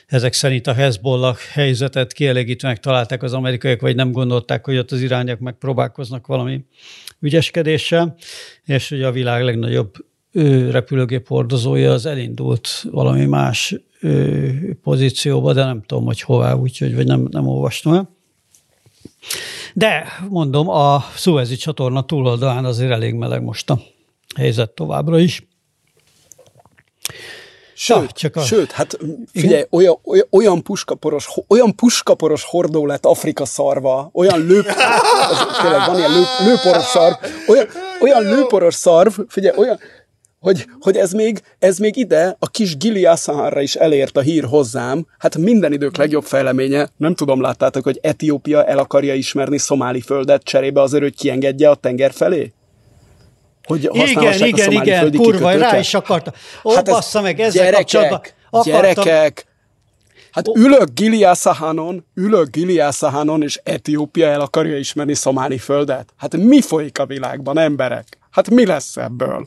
[0.07, 5.01] ezek szerint a Hezbollah helyzetet kielégítőnek találták az amerikaiak, vagy nem gondolták, hogy ott az
[5.01, 6.65] irányak megpróbálkoznak valami
[7.19, 8.15] ügyeskedéssel,
[8.65, 9.93] és ugye a világ legnagyobb
[10.71, 13.75] repülőgép hordozója az elindult valami más
[14.83, 18.09] pozícióba, de nem tudom, hogy hová, úgyhogy vagy nem, nem olvastam el.
[19.73, 23.79] De mondom, a Suezi csatorna túloldalán azért elég meleg most a
[24.35, 25.47] helyzet továbbra is.
[27.75, 28.41] Sőt, ja, csak a...
[28.41, 28.97] sőt hát
[29.33, 34.65] figyelj, olyan, olyan, olyan, puskaporos, olyan puskaporos hordó lett Afrika szarva, olyan lőp,
[35.29, 37.15] az, tényleg van ilyen lő, lőporos szarv,
[37.47, 37.67] olyan,
[38.01, 39.79] olyan lőporos szarv, figyelj, olyan,
[40.43, 44.43] hogy, hogy ez, még, ez még ide, a kis Gili Asahanra is elért a hír
[44.43, 45.05] hozzám.
[45.17, 50.43] Hát minden idők legjobb fejleménye, nem tudom, láttátok, hogy Etiópia el akarja ismerni szomáli földet
[50.43, 52.53] cserébe azért, hogy kiengedje a tenger felé?
[53.63, 56.33] hogy igen, igen, igen, kurva, rá is akarta.
[56.63, 59.03] Ó, hát bassza meg, ezzel gyerekek, kapcsolatban akartam.
[59.03, 59.45] Gyerekek,
[60.31, 66.13] Hát ülök Giliászahánon, ülök Giliászahánon, és Etiópia el akarja ismerni szomáli földet.
[66.17, 68.17] Hát mi folyik a világban, emberek?
[68.31, 69.45] Hát mi lesz ebből?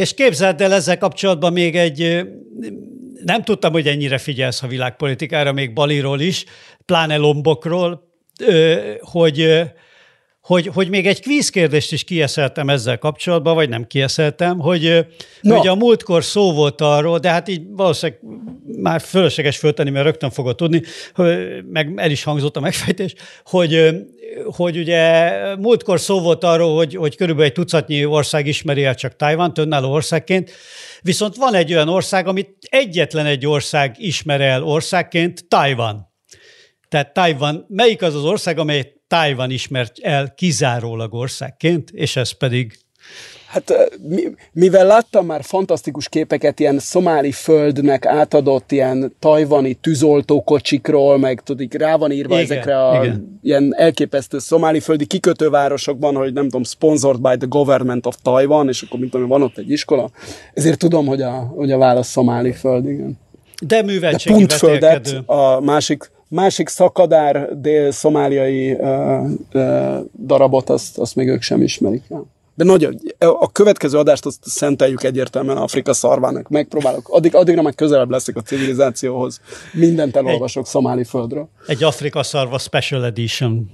[0.00, 2.26] És képzeld el ezzel kapcsolatban még egy,
[3.24, 6.44] nem tudtam, hogy ennyire figyelsz a világpolitikára, még Baliról is,
[6.84, 8.08] pláne Lombokról,
[9.00, 9.62] hogy
[10.50, 15.06] hogy, hogy még egy kvízkérdést is kieszeltem ezzel kapcsolatban, vagy nem kieszeltem, hogy
[15.40, 15.58] no.
[15.58, 18.20] ugye a múltkor szó volt arról, de hát így valószínűleg
[18.64, 20.82] már fölösleges föltenni, mert rögtön fogod tudni,
[21.66, 23.88] meg el is hangzott a megfejtés, hogy,
[24.44, 29.16] hogy ugye múltkor szó volt arról, hogy, hogy körülbelül egy tucatnyi ország ismeri el csak
[29.16, 30.50] Tajvan, önálló országként,
[31.02, 36.08] viszont van egy olyan ország, amit egyetlen egy ország ismer el országként, Tajvan.
[36.88, 42.78] Tehát Tajvan, melyik az az ország, amely Tajvan ismert el kizárólag országként, és ez pedig
[43.50, 43.90] Hát
[44.52, 51.96] mivel láttam már fantasztikus képeket ilyen szomáli földnek átadott ilyen tajvani tűzoltókocsikról, meg tudod, rá
[51.96, 53.38] van írva igen, ezekre a igen.
[53.42, 58.82] ilyen elképesztő szomáli földi kikötővárosokban, hogy nem tudom, sponsored by the government of Taiwan, és
[58.82, 60.10] akkor mint tudom, van ott egy iskola.
[60.54, 63.18] Ezért tudom, hogy a, hogy a válasz szomáli föld, igen.
[63.62, 64.46] De műveltségi
[64.78, 72.02] De a másik másik szakadár dél-szomáliai uh, uh, darabot, azt, azt még ők sem ismerik.
[72.54, 76.48] De nagyon, a következő adást azt szenteljük egyértelműen Afrika szarvának.
[76.48, 77.08] Megpróbálok.
[77.08, 79.40] Addig, addigra meg közelebb leszek a civilizációhoz.
[79.72, 81.48] Mindent elolvasok egy, szomáli földről.
[81.66, 83.70] Egy Afrika szarva special edition.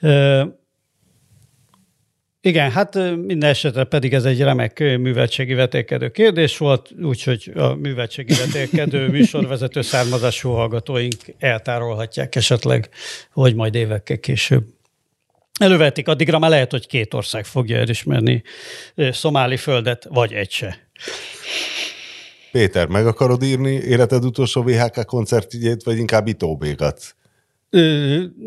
[0.00, 0.42] Uh,
[2.44, 8.34] igen, hát minden esetre pedig ez egy remek műveltségi vetélkedő kérdés volt, úgyhogy a műveltségi
[8.34, 12.88] vetélkedő műsorvezető származású hallgatóink eltárolhatják esetleg,
[13.32, 14.64] hogy majd évekkel később.
[15.60, 18.42] Elővetik, addigra már lehet, hogy két ország fogja elismerni
[18.96, 20.88] szomáli földet, vagy egy se.
[22.52, 27.16] Péter, meg akarod írni életed utolsó VHK koncertjét, vagy inkább itóbégat?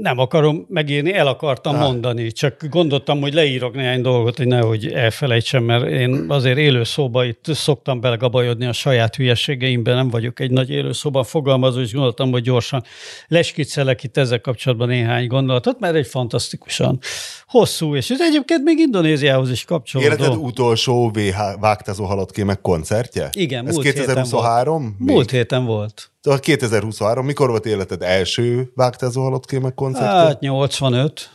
[0.02, 1.82] Nem akarom megírni, el akartam ah.
[1.82, 7.26] mondani, csak gondoltam, hogy leírok néhány dolgot, hogy nehogy elfelejtsem, mert én azért élő szóba
[7.26, 12.32] itt szoktam belegabajodni a saját hülyeségeimben, nem vagyok egy nagy élő szóban fogalmazó, és gondoltam,
[12.32, 12.84] hogy gyorsan
[13.28, 17.00] leskiccelek itt ezzel kapcsolatban néhány gondolatot, mert egy fantasztikusan
[17.48, 20.10] hosszú, és ez egyébként még Indonéziához is kapcsolódó.
[20.10, 23.30] Életed utolsó VH vágtázó halott koncertje?
[23.32, 24.82] Igen, Ez múlt 2023?
[24.82, 25.16] Héten volt.
[25.16, 26.12] Múlt héten volt.
[26.22, 30.10] A 2023, mikor volt életed első vágtázó halott kémek koncertje?
[30.10, 31.30] Hát 85.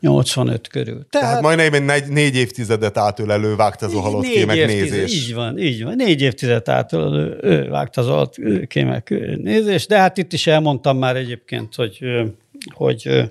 [0.00, 1.06] 85 körül.
[1.10, 5.14] Tehát, Tehát majdnem négy, négy évtizedet átölelő vágtázó halott kémek évtized, nézés.
[5.14, 5.94] Így van, így van.
[5.96, 11.98] Négy évtizedet átölelő vágtázó halott kémek nézés, de hát itt is elmondtam már egyébként, hogy,
[12.74, 13.26] hogy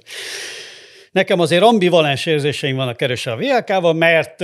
[1.12, 4.43] nekem azért ambivalens érzéseim vannak erősen a VLK-val, mert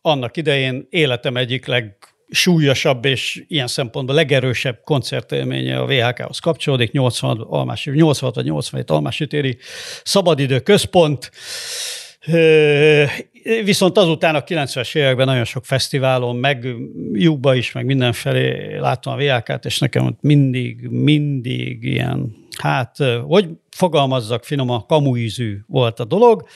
[0.00, 1.96] annak idején életem egyik leg
[2.30, 9.58] súlyosabb és ilyen szempontból legerősebb koncertélménye a VHK-hoz kapcsolódik, 80, almási, 86 vagy 87 almásütéri
[10.02, 11.30] szabadidő központ,
[13.64, 16.66] Viszont azután a 90-es években nagyon sok fesztiválon, meg
[17.12, 24.44] lyukba is, meg mindenfelé láttam a VHK-t, és nekem mindig, mindig ilyen, hát, hogy fogalmazzak
[24.44, 26.48] finoman, kamuízű volt a dolog,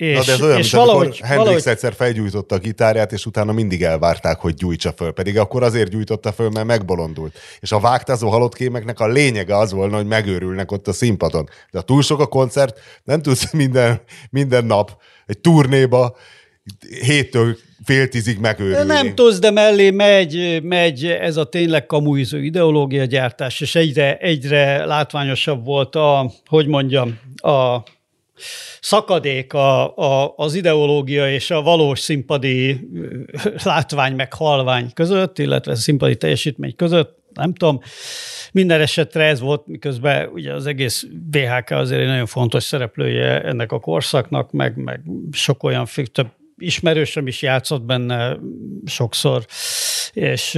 [0.00, 1.66] és, Na de ez olyan, és mint valahogy, Hendrix valahogy...
[1.66, 5.12] egyszer felgyújtotta a gitárját, és utána mindig elvárták, hogy gyújtsa föl.
[5.12, 7.38] Pedig akkor azért gyújtotta föl, mert megbolondult.
[7.60, 11.48] És a vágtázó halott kémeknek a lényege az volna, hogy megőrülnek ott a színpadon.
[11.70, 14.00] De a túl sok a koncert, nem tudsz minden,
[14.30, 16.16] minden nap egy turnéba
[17.00, 18.86] héttől fél tízig megőrülni.
[18.86, 24.84] Nem tudsz, de mellé megy, megy ez a tényleg kamuizó ideológia gyártás, és egyre, egyre
[24.84, 27.78] látványosabb volt a, hogy mondjam, a
[28.80, 32.88] szakadék a, a, az ideológia és a valós színpadi
[33.64, 37.80] látvány meg halvány között, illetve színpadi teljesítmény között, nem tudom.
[38.52, 43.72] Minden esetre ez volt, miközben ugye az egész VHK azért egy nagyon fontos szereplője ennek
[43.72, 45.00] a korszaknak, meg, meg
[45.32, 46.30] sok olyan több
[46.60, 48.36] ismerősöm is játszott benne
[48.86, 49.44] sokszor,
[50.12, 50.50] és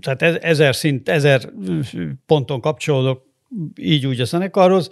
[0.00, 1.52] tehát ezer szint, ezer
[2.26, 3.24] ponton kapcsolódok
[3.76, 4.90] így úgy a zenekarhoz.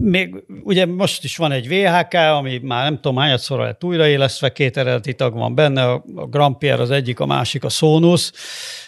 [0.00, 4.76] Még ugye most is van egy VHK, ami már nem tudom hányadszor lett újraélesztve, két
[4.76, 8.32] eredeti tag van benne, a Grand Pierre az egyik, a másik a Sonus.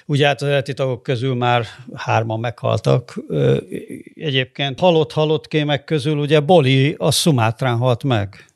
[0.07, 3.21] Ugye hát az eredeti tagok közül már hárman meghaltak.
[4.15, 8.47] Egyébként halott-halott kémek közül ugye Boli a Sumátrán halt meg.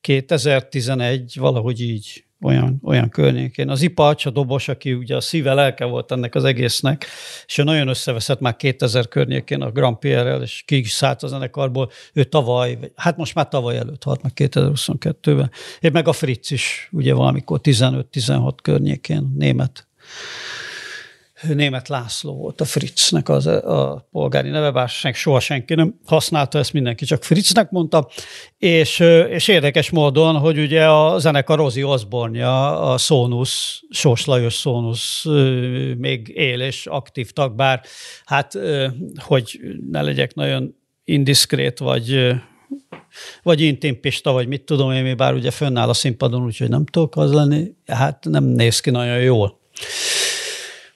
[0.00, 3.68] 2011, valahogy így olyan, olyan környékén.
[3.68, 7.06] Az Ipacs, a dobos, aki ugye a szíve lelke volt ennek az egésznek,
[7.46, 11.26] és ő nagyon összeveszett már 2000 környékén a Grand Pierre-rel, és ki is szállt a
[11.26, 11.90] zenekarból.
[12.12, 15.50] Ő tavaly, hát most már tavaly előtt halt meg 2022-ben.
[15.80, 19.86] Én meg a Fritz is, ugye valamikor 15-16 környékén, német
[21.42, 26.72] német László volt a Fritznek az, a polgári neve, bár soha senki nem használta, ezt
[26.72, 28.08] mindenki csak Fritznek mondta,
[28.58, 28.98] és,
[29.28, 35.24] és érdekes módon, hogy ugye a zenekar Rozi Osbornja, a Szónusz, Sós Lajos Szónusz
[35.96, 37.80] még él és aktív tag, bár
[38.24, 38.58] hát,
[39.22, 40.74] hogy ne legyek nagyon
[41.04, 42.36] indiszkrét, vagy
[43.42, 47.32] vagy intimpista, vagy mit tudom én, bár ugye fönnáll a színpadon, úgyhogy nem tudok az
[47.32, 49.60] lenni, hát nem néz ki nagyon jól.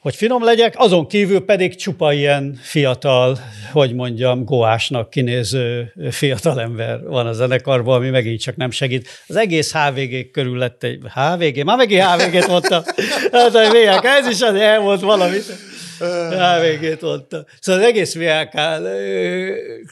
[0.03, 3.39] Hogy finom legyek, azon kívül pedig csupa ilyen fiatal,
[3.73, 9.09] hogy mondjam, goásnak kinéző fiatal ember van a zenekarban, ami megint csak nem segít.
[9.27, 12.85] Az egész HVG körül lett egy HVG, már megint HVG-t mondta.
[13.33, 15.45] Hát, hogy ez is az elmond valamit.
[16.31, 17.45] HVG-t mondta.
[17.61, 18.53] Szóval az egész VLK...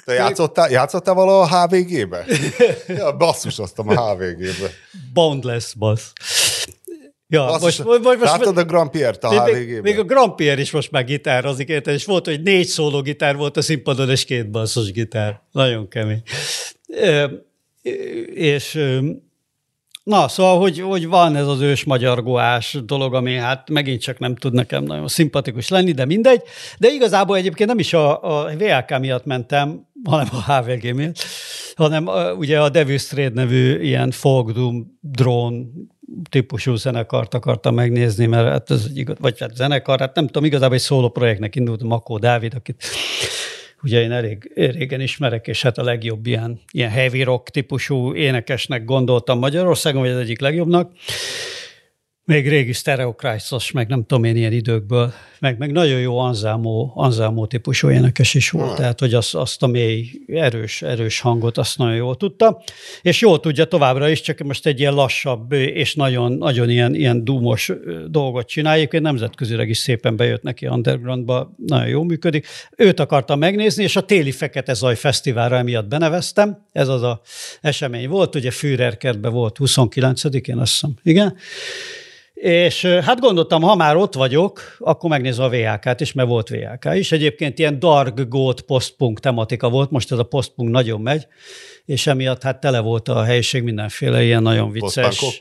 [0.05, 2.25] Te játszottál, játszottál vala a HVG-be?
[2.99, 4.71] Ja, basszus aztam a HVG-be.
[5.13, 6.13] Boundless bassz.
[7.33, 10.61] Ja, Basszus, most, most, most, látod a Grand Pierre-t a még, még a Grand Pierre
[10.61, 11.95] is most már gitározik, érted?
[11.95, 15.41] és volt, hogy négy szóló gitár volt a színpadon, és két basszus gitár.
[15.53, 16.22] Nagyon kemény.
[18.35, 18.78] és
[20.05, 24.18] Na, szóval, hogy, hogy van ez az ős magyar goás dolog, ami hát megint csak
[24.18, 26.43] nem tud nekem nagyon szimpatikus lenni, de mindegy.
[26.78, 31.24] De igazából egyébként nem is a, a VLK miatt mentem, hanem a HVG miatt,
[31.74, 35.64] hanem a, ugye a Devil's Trade nevű ilyen folk doom drone
[36.31, 40.75] típusú zenekart akartam megnézni, mert hát ez igaz, vagy hát zenekar, hát nem tudom, igazából
[40.75, 42.85] egy szóló projektnek indult Makó Dávid, akit
[43.83, 48.85] ugye én elég régen ismerek, és hát a legjobb ilyen, ilyen heavy rock típusú énekesnek
[48.85, 50.93] gondoltam Magyarországon, vagy az egyik legjobbnak
[52.31, 57.47] még régi Stereocrisis, meg nem tudom én ilyen időkből, meg, meg nagyon jó Anzámó, Anzámó
[57.47, 61.95] típusú énekes is volt, tehát hogy azt, azt a mély, erős, erős hangot azt nagyon
[61.95, 62.62] jól tudta,
[63.03, 67.24] és jól tudja továbbra is, csak most egy ilyen lassabb és nagyon, nagyon ilyen, ilyen
[67.24, 67.72] dúmos
[68.07, 72.47] dolgot csináljuk, egy nemzetközileg is szépen bejött neki undergroundba, nagyon jól működik.
[72.76, 77.20] Őt akartam megnézni, és a téli Fekete Zaj Fesztiválra emiatt beneveztem, ez az a
[77.61, 81.37] esemény volt, ugye Führerkertben volt 29-én, azt hiszem, igen,
[82.41, 86.95] és hát gondoltam, ha már ott vagyok, akkor megnézem a VHK-t is, mert volt VHK
[86.95, 87.12] is.
[87.12, 91.26] Egyébként ilyen dark goat postpunk tematika volt, most ez a postpunk nagyon megy,
[91.91, 95.41] és emiatt hát tele volt a helyiség mindenféle ilyen nagyon vicces.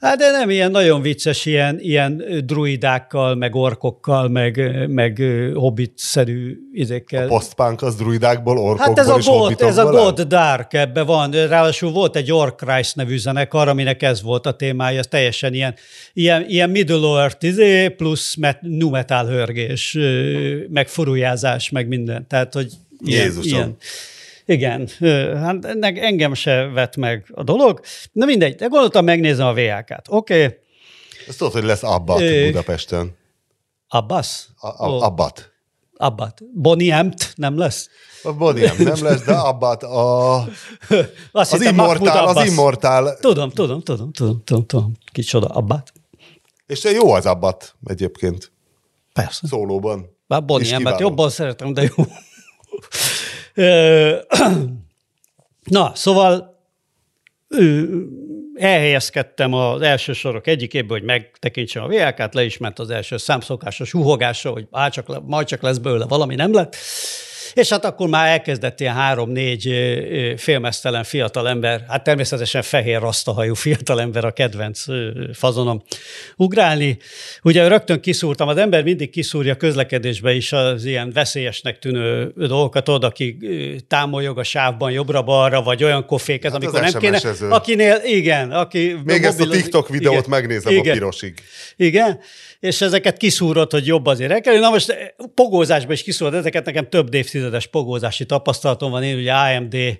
[0.00, 5.22] Hát de nem ilyen nagyon vicces, ilyen, ilyen druidákkal, meg orkokkal, meg, meg
[5.54, 7.24] hobbit-szerű izékkel.
[7.24, 11.30] A postpunk az druidákból, orkokból Hát ez a, god, ez a God Dark ebbe van.
[11.30, 15.74] Ráadásul volt egy Orc Christ nevű zenekar, aminek ez volt a témája, ez teljesen ilyen,
[16.12, 19.98] ilyen, ilyen Middle Earth izé, plusz met, nu metal hörgés,
[20.68, 22.26] meg furujázás, meg minden.
[22.28, 22.72] Tehát, hogy
[23.04, 23.58] ilyen, Jézusom.
[23.58, 23.76] ilyen
[24.46, 24.88] igen,
[25.36, 27.80] hát engem se vett meg a dolog.
[28.12, 30.06] Na mindegy, de gondoltam megnézem a VHK-t.
[30.08, 30.44] Oké.
[30.44, 30.58] Okay.
[31.28, 32.44] Ezt tudod, hogy lesz Abbat Ö...
[32.44, 33.16] Budapesten.
[33.88, 34.46] Abbas?
[34.56, 35.00] A, a.
[35.00, 35.52] Abbat.
[35.96, 36.42] Abbat.
[36.52, 37.88] Boniemt nem lesz?
[38.22, 40.34] A Boniem nem lesz, de Abbat a...
[41.32, 43.18] Azt az, immortál, az immortál.
[43.18, 44.92] Tudom, tudom, tudom, tudom, tudom, tudom.
[45.12, 45.92] Kicsoda, Abbat.
[46.66, 48.52] És jó az Abbat egyébként.
[49.12, 49.46] Persze.
[49.46, 50.16] Szólóban.
[50.26, 52.04] Bár Boniemet jobban szeretem, de jó.
[55.64, 56.54] Na, szóval
[58.54, 63.90] elhelyezkedtem az első sorok egyikéből, hogy megtekintsem a VLK-t, le is ment az első számszokásos
[63.90, 66.76] huhogása, hogy á, csak, majd csak lesz belőle valami, nem lett.
[67.54, 69.74] És hát akkor már elkezdett ilyen három-négy
[70.36, 74.84] félmeztelen fiatalember, hát természetesen fehér rasztahajú fiatalember a kedvenc
[75.32, 75.82] fazonom
[76.36, 76.98] ugrálni.
[77.42, 83.06] Ugye rögtön kiszúrtam, az ember mindig kiszúrja közlekedésbe is az ilyen veszélyesnek tűnő dolgokat, oda,
[83.06, 83.36] aki
[83.88, 87.20] támolyog a sávban jobbra-balra, vagy olyan koféket, hát amikor nem kéne.
[87.48, 88.50] Akinél, igen.
[88.50, 91.34] Aki Még ezt a TikTok videót igen, megnézem igen, a pirosig.
[91.76, 92.20] Igen,
[92.64, 94.64] és ezeket kiszúrott, hogy jobb azért elkerülni.
[94.64, 99.32] Na most eh, pogózásban is kiszúrott ezeket, nekem több évtizedes pogózási tapasztalatom van, én ugye
[99.32, 99.98] AMD eh,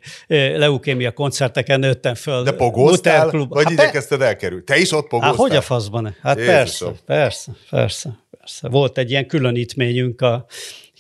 [0.57, 2.43] leukémia koncerteken nőttem föl.
[2.43, 4.65] De pogóztál, vagy hát igyekezted elkerülni?
[4.65, 5.31] Te is ott pogóztál?
[5.31, 6.17] Hát hogy a faszban?
[6.23, 6.57] Hát Jézusom.
[6.57, 8.69] persze, persze, persze, persze.
[8.69, 10.47] Volt egy ilyen különítményünk a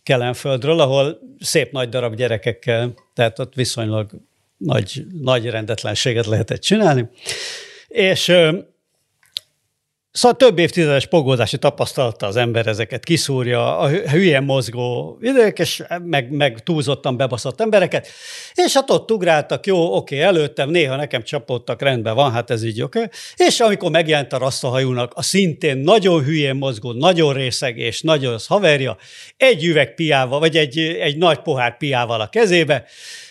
[0.03, 4.11] Kelenföldről, ahol szép nagy darab gyerekekkel, tehát ott viszonylag
[4.57, 7.09] nagy, nagy rendetlenséget lehetett csinálni.
[7.89, 8.33] És
[10.15, 16.31] Szóval több évtizedes pogózási tapasztalata az ember ezeket kiszúrja, a hülyen mozgó idők, és meg,
[16.31, 18.09] meg túlzottan bebaszott embereket,
[18.55, 22.83] és hát ott ugráltak, jó, oké, előttem, néha nekem csapódtak, rendben van, hát ez így
[22.83, 23.09] oké.
[23.37, 28.97] És amikor megjelent a rasszahajúnak a szintén nagyon hülyén mozgó, nagyon részeg és nagyon haverja,
[29.37, 32.85] egy üveg piával, vagy egy, egy nagy pohár piával a kezébe,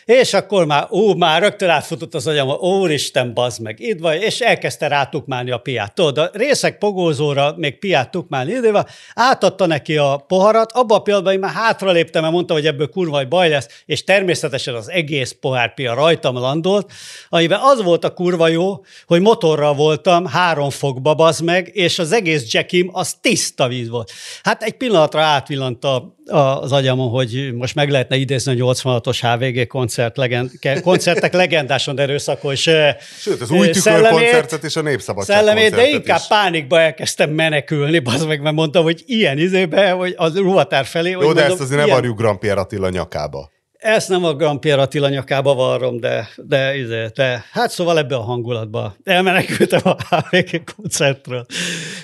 [0.05, 4.39] És akkor már, ó, már rögtön átfutott az agyam, úristen, bazd meg, itt vagy, és
[4.39, 5.95] elkezdte rátukmálni a piát.
[5.95, 11.33] Tudod, a részek pogózóra még piát tukmálni idővel, átadta neki a poharat, abban a pillanatban
[11.33, 15.73] én már hátraléptem, mert mondta, hogy ebből kurva baj lesz, és természetesen az egész pohár
[15.73, 16.91] pia rajtam landolt,
[17.29, 22.11] amiben az volt a kurva jó, hogy motorral voltam, három fokba, bazd meg, és az
[22.11, 24.11] egész jackim az tiszta víz volt.
[24.43, 29.67] Hát egy pillanatra átvillant a, az agyamon, hogy most meg lehetne idézni a 86-os HVG
[29.67, 30.51] koncert, legend,
[30.81, 36.27] koncertek legendáson erőszakos Sőt, az új tükörkoncertet és a Népszabadság szellemét, de inkább is.
[36.27, 41.09] pánikba elkezdtem menekülni, az meg, mert mondtam, hogy ilyen izébe, hogy az ruhatár felé.
[41.09, 43.52] Jó, de mondom, ezt azért ne varjuk Grand Pierre Attila nyakába.
[43.83, 48.15] Ezt nem a Grand Pierre Attila nyakába varrom, de, de, de, de hát szóval ebbe
[48.15, 51.45] a hangulatba elmenekültem a HVG koncertről.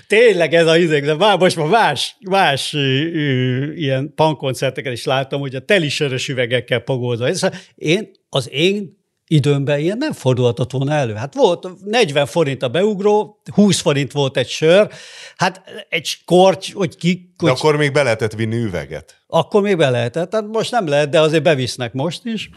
[0.08, 5.40] Tényleg ez a izék, de már most már más, más ö, ilyen pankoncerteket is láttam,
[5.40, 7.50] hogy a teli sörös üvegekkel pogózva.
[7.76, 8.99] Én, az én
[9.32, 11.14] időmben ilyen nem fordulhatott volna elő.
[11.14, 14.90] Hát volt 40 forint a beugró, 20 forint volt egy sör,
[15.36, 17.34] hát egy korty, hogy ki...
[17.38, 17.50] Hogy...
[17.50, 19.22] De akkor még be lehetett vinni üveget.
[19.28, 22.50] Akkor még be lehetett, tehát most nem lehet, de azért bevisznek most is.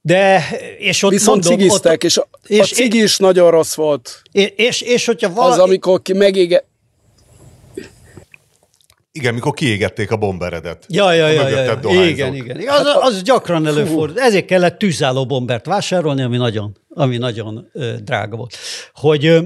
[0.00, 0.48] De,
[0.78, 4.22] és ott Viszont mondom, cigiztek, ott, és a, és, a cigi is nagyon rossz volt.
[4.32, 5.52] És, és, és hogyha valaki...
[5.52, 6.68] Az, amikor ki megége,
[9.16, 10.84] igen, mikor kiégették a bomberedet.
[10.88, 12.04] Ja, ja, ja, ja, ja.
[12.04, 12.56] Igen, igen.
[12.56, 14.20] Az, hát az gyakran előfordul.
[14.20, 18.56] Ezért kellett tűzálló bombert vásárolni, ami nagyon, ami nagyon ö, drága volt.
[18.92, 19.40] Hogy ö,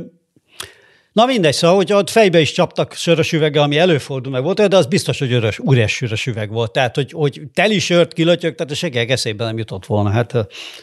[1.12, 4.76] Na mindegy, szóval, hogy ott fejbe is csaptak sörös üveggel, ami előfordul meg volt, de
[4.76, 6.72] az biztos, hogy üres, üres sörös üveg volt.
[6.72, 10.10] Tehát, hogy, hogy teli sört kilötyök, tehát a segélyek eszébe nem jutott volna.
[10.10, 10.34] Hát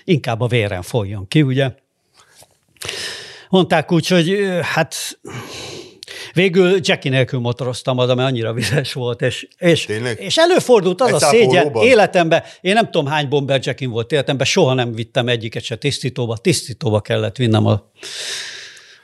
[0.04, 1.72] inkább a véren folyjon ki, ugye?
[3.50, 5.20] Mondták úgy, hogy hát
[6.34, 11.14] Végül Jackie nélkül motoroztam az, ami annyira vizes volt, és, és, és előfordult az Egy
[11.14, 15.64] a szégyen életemben, én nem tudom hány bomber Jackin volt életemben, soha nem vittem egyiket
[15.64, 17.92] se tisztítóba, tisztítóba kellett vinnem a,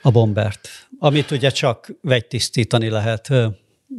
[0.02, 0.68] a bombert,
[0.98, 1.90] amit ugye csak
[2.28, 3.28] tisztítani lehet.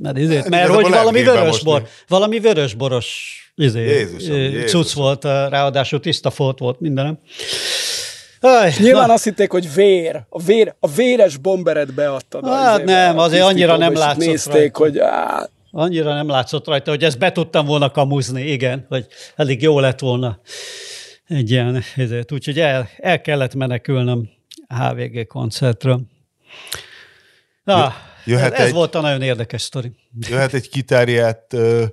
[0.01, 4.65] Mert, izé, mert hogy valami vörösbor, valami vörösboros izé, Jézusom, Jézusom.
[4.67, 7.19] cucc volt, ráadásul tiszta folt volt mindenem.
[8.45, 9.13] Aj, Nyilván na.
[9.13, 10.25] azt hitték, hogy vér.
[10.29, 12.47] A, vér, a véres bomberet beadtad.
[12.47, 14.79] Hát nem, azért annyira nem látszott nézték, rajta.
[14.79, 19.61] hogy á, Annyira nem látszott rajta, hogy ezt be tudtam volna kamuzni, igen, hogy elég
[19.61, 20.39] jó lett volna
[21.27, 22.31] egy ilyen, ezért.
[22.31, 24.29] úgyhogy el, el kellett menekülnöm
[24.67, 26.01] a HVG koncertről.
[27.63, 27.93] Na,
[28.25, 29.91] Jöhet ez, ez egy, volt a nagyon érdekes sztori.
[30.19, 31.83] Jöhet egy kiterjedt ö,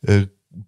[0.00, 0.16] ö,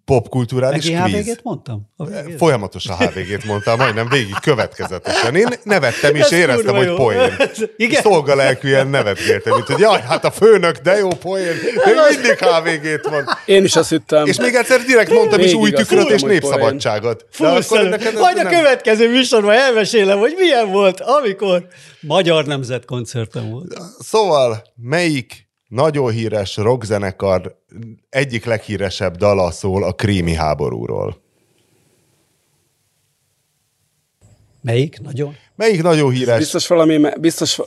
[0.05, 1.89] popkulturális Neki HVG-t mondtam?
[1.97, 2.05] A
[2.37, 5.35] Folyamatosan HVG-t mondtam, majdnem végig következetesen.
[5.35, 7.33] Én nevettem is, éreztem, hogy poén.
[7.77, 8.01] Igen?
[8.01, 11.55] Szolgalelkűen nevetgéltem, mint hogy jaj, hát a főnök, de jó poén.
[11.85, 13.27] Még mindig HVG-t mond.
[13.45, 14.25] Én is azt hittem.
[14.25, 17.25] És még egyszer direkt mondtam is új tükröt és népszabadságot.
[18.19, 21.67] Majd a következő műsorban elmesélem, hogy milyen volt, amikor
[21.99, 23.77] Magyar Nemzetkoncertem volt.
[23.99, 27.55] Szóval, melyik nagyon híres rockzenekar
[28.09, 31.21] egyik leghíresebb dala szól a krími háborúról.
[34.61, 34.99] Melyik?
[34.99, 35.35] Nagyon?
[35.55, 36.37] Melyik nagyon híres?
[36.37, 37.59] Biztos valami, biztos,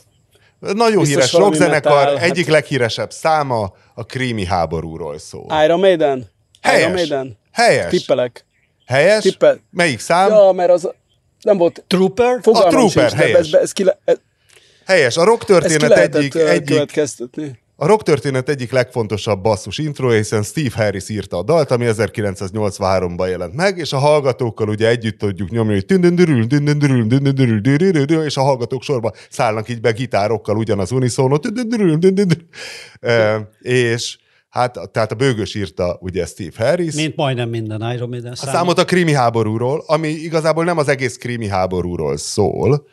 [0.58, 2.52] nagyon biztos híres rockzenekar, metal, egyik hát...
[2.52, 5.46] leghíresebb száma a krími háborúról szól.
[5.64, 6.30] Iron Maiden?
[6.60, 6.80] Helyes.
[6.80, 7.38] Iron Maiden?
[7.52, 7.90] Helyes.
[7.90, 8.46] Tippelek.
[8.86, 9.22] Helyes?
[9.22, 9.60] Tippel.
[9.70, 10.28] Melyik szám?
[10.28, 10.90] Ja, mert az
[11.40, 11.84] nem volt...
[11.86, 12.40] Trooper?
[12.42, 13.38] a Trooper, sincs, helyes.
[13.38, 14.16] Ez, ez, ki le, ez,
[14.84, 15.16] helyes.
[15.16, 16.96] A rock történet egyik, egyik,
[17.78, 23.28] a rock történet egyik legfontosabb basszus intro, hiszen Steve Harris írta a dalt, ami 1983-ban
[23.28, 25.86] jelent meg, és a hallgatókkal ugye együtt tudjuk nyomni, hogy
[28.24, 31.46] és a hallgatók sorba szállnak így be gitárokkal ugyanaz uniszónot,
[33.60, 34.18] és
[34.48, 36.94] Hát, tehát a bőgös írta ugye Steve Harris.
[36.94, 38.54] Mint majdnem minden Iron Maiden számot.
[38.54, 42.86] A számot a krimi háborúról, ami igazából nem az egész krimi háborúról szól,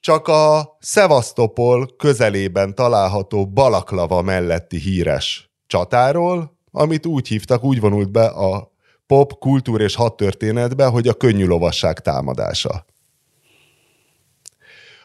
[0.00, 8.26] csak a Szevasztopol közelében található Balaklava melletti híres csatáról, amit úgy hívtak, úgy vonult be
[8.26, 8.72] a
[9.06, 12.84] pop, kultúr és hadtörténetbe, hogy a könnyű lovasság támadása.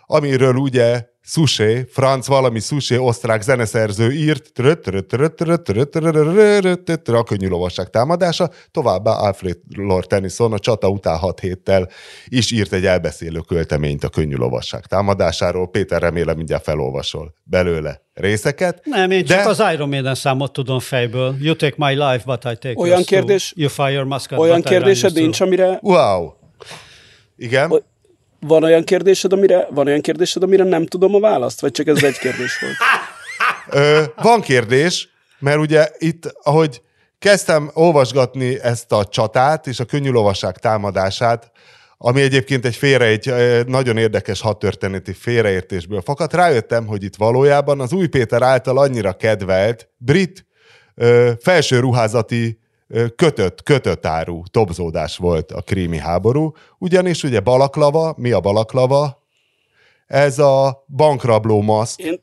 [0.06, 4.52] Amiről ugye Suché, Franz valami Suché, osztrák zeneszerző írt
[7.06, 11.90] a könnyű lovasság támadása, továbbá Alfred Lord Tennyson a csata után hat héttel
[12.28, 15.70] is írt egy elbeszélő költeményt a könnyű lovasság támadásáról.
[15.70, 18.82] Péter remélem mindjárt felolvasol belőle részeket.
[18.84, 19.50] Nem, én csak de...
[19.50, 21.36] az Iron Maiden számot tudom fejből.
[21.40, 25.42] You take my life, but I take olyan kérdés, You fire musket, Olyan kérdésed nincs,
[25.42, 25.80] amire...
[25.82, 26.32] Wow!
[27.36, 27.72] Igen?
[27.72, 27.94] O-
[28.48, 31.62] van olyan kérdésed, amire, van olyan kérdésed, amire nem tudom a választ?
[31.62, 32.76] Vagy csak ez egy kérdés volt?
[33.70, 36.82] Ö, van kérdés, mert ugye itt, ahogy
[37.20, 41.52] kezdtem olvasgatni ezt a csatát és a könnyű lovasság támadását,
[41.98, 43.34] ami egyébként egy félre, egy
[43.68, 46.34] nagyon érdekes hadtörténeti félreértésből fakadt.
[46.34, 50.46] Rájöttem, hogy itt valójában az Új Péter által annyira kedvelt brit
[50.96, 52.60] ö, felső ruházati
[53.16, 59.24] kötött, kötött áru tobzódás volt a krími háború, ugyanis ugye balaklava, mi a balaklava?
[60.08, 62.00] Ez a bankrabló maszk.
[62.00, 62.20] Én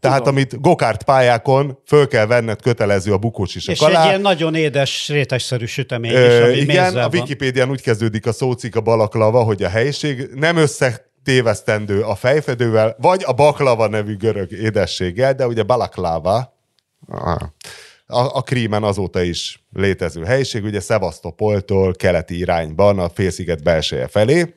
[0.00, 0.34] tehát Tudom.
[0.34, 4.00] amit gokárt pályákon föl kell venned kötelező a bukós is És alá.
[4.02, 8.76] egy ilyen nagyon édes, rétesszerű sütemény Ö, is, Igen, a Wikipédián úgy kezdődik a szócik
[8.76, 15.34] a balaklava, hogy a helyiség nem összetévesztendő a fejfedővel, vagy a baklava nevű görög édességgel,
[15.34, 16.54] de ugye balaklava,
[18.06, 24.54] a, a Krímen azóta is létező helyiség, ugye Szevasztopoltól keleti irányban a félsziget belseje felé.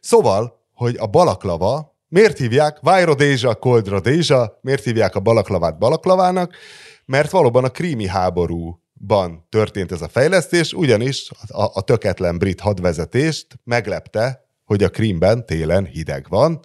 [0.00, 6.56] Szóval, hogy a balaklava Miért hívják Vajro Dézsa, Koldra Dézsa, miért hívják a balaklavát balaklavának?
[7.04, 13.46] Mert valóban a krími háborúban történt ez a fejlesztés, ugyanis a, a töketlen brit hadvezetést
[13.64, 16.60] meglepte, hogy a Krímben télen hideg van,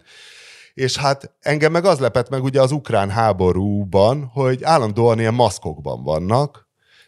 [0.75, 6.03] és hát engem meg az lepett meg ugye az ukrán háborúban, hogy állandóan ilyen maszkokban
[6.03, 6.65] vannak,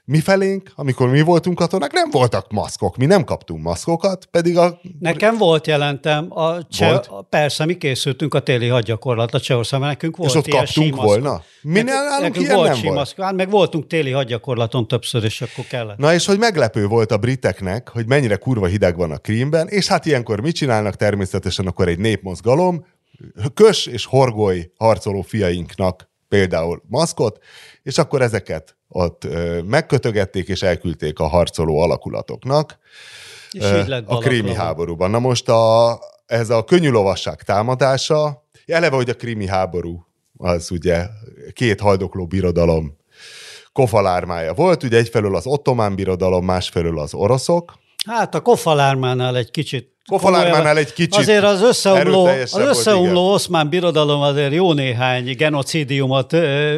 [0.09, 4.79] mi felénk, amikor mi voltunk katonák, nem voltak maszkok, mi nem kaptunk maszkokat, pedig a...
[4.99, 7.25] Nekem volt jelentem, a cseh, volt?
[7.29, 11.41] persze, mi készültünk a téli hadgyakorlatra Csehországban, nekünk volt És ott ilyen kaptunk volna?
[11.61, 13.13] Mi nekünk, nekünk volt nem volt?
[13.17, 15.97] Hát meg voltunk téli hadgyakorlaton többször, és akkor kellett.
[15.97, 19.87] Na és hogy meglepő volt a briteknek, hogy mennyire kurva hideg van a Krímben, és
[19.87, 20.95] hát ilyenkor mit csinálnak?
[20.95, 22.85] Természetesen akkor egy népmozgalom,
[23.53, 27.43] kös és horgoly harcoló fiainknak például maszkot,
[27.83, 29.27] és akkor ezeket ott
[29.65, 32.77] megkötögették és elküldték a harcoló alakulatoknak
[33.51, 35.09] és ö, a krími háborúban.
[35.09, 40.07] Na most a, ez a könnyű lovasság támadása, eleve, hogy a krími háború
[40.37, 41.05] az ugye
[41.53, 42.97] két haldokló birodalom
[43.71, 47.73] kofalármája volt, ugye egyfelől az ottomán birodalom, másfelől az oroszok.
[48.05, 53.69] Hát a kofalármánál egy kicsit Kofalármánál egy kicsit Azért az összeomló, az összeomló volt, oszmán
[53.69, 56.31] birodalom azért jó néhány genocidiumot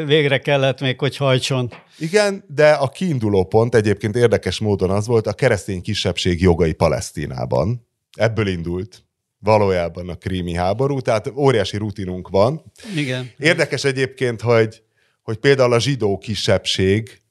[0.05, 1.73] végre kellett még, hogy hajtson.
[1.97, 7.87] Igen, de a kiinduló pont egyébként érdekes módon az volt a keresztény kisebbség jogai Palesztinában.
[8.17, 9.03] Ebből indult
[9.39, 12.63] valójában a krími háború, tehát óriási rutinunk van.
[12.95, 13.31] Igen.
[13.37, 14.81] Érdekes egyébként, hogy,
[15.23, 17.21] hogy például a zsidó kisebbség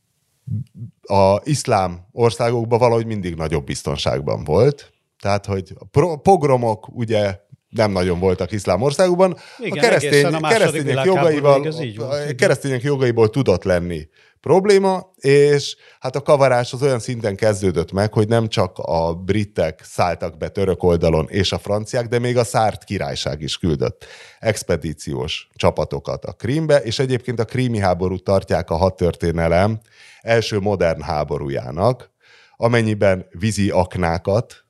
[1.03, 4.93] a iszlám országokban valahogy mindig nagyobb biztonságban volt.
[5.23, 7.39] Tehát, hogy a pogromok ugye
[7.69, 9.37] nem nagyon voltak iszlám országokban.
[9.59, 11.67] Igen, a, keresztény, a keresztények, jogaival,
[11.99, 14.09] a keresztények jogaiból tudott lenni
[14.41, 19.81] probléma, és hát a kavarás az olyan szinten kezdődött meg, hogy nem csak a britek
[19.85, 24.07] szálltak be török oldalon és a franciák, de még a szárt királyság is küldött
[24.39, 29.81] expedíciós csapatokat a Krímbe, és egyébként a krími háborút tartják a hadtörténelem
[30.21, 32.11] első modern háborújának,
[32.57, 34.68] amennyiben vízi aknákat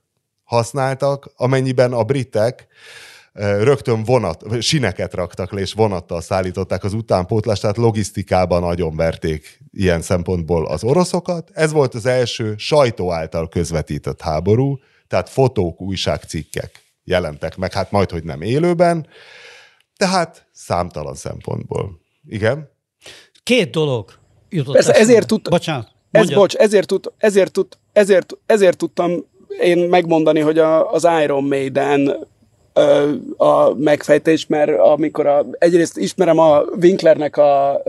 [0.48, 2.66] használtak, amennyiben a britek
[3.38, 10.02] rögtön vonat, sineket raktak le, és vonattal szállították az utánpótlást, tehát logisztikában nagyon verték ilyen
[10.02, 11.50] szempontból az oroszokat.
[11.52, 14.78] Ez volt az első sajtó által közvetített háború,
[15.08, 19.06] tehát fotók, újságcikkek jelentek meg, hát majd, hogy nem élőben,
[19.96, 22.00] tehát számtalan szempontból.
[22.28, 22.70] Igen?
[23.42, 24.12] Két dolog
[24.48, 25.48] jutott Persze, ezért tud...
[25.48, 25.96] Bocsánat.
[26.10, 29.24] Ez, bocs, ezért, tud, ezért, tud, ezért, ezért tudtam
[29.60, 32.26] én megmondani, hogy a, az Iron Maiden
[33.36, 37.80] a megfejtés, mert amikor a, egyrészt ismerem a Winklernek a, a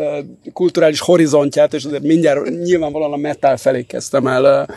[0.53, 4.67] kulturális horizontját, és azért mindjárt nyilvánvalóan a metal felé kezdtem el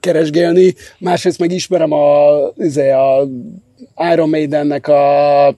[0.00, 3.26] keresgélni, másrészt meg ismerem a, izé, a
[4.12, 5.54] Iron Maidennek a, a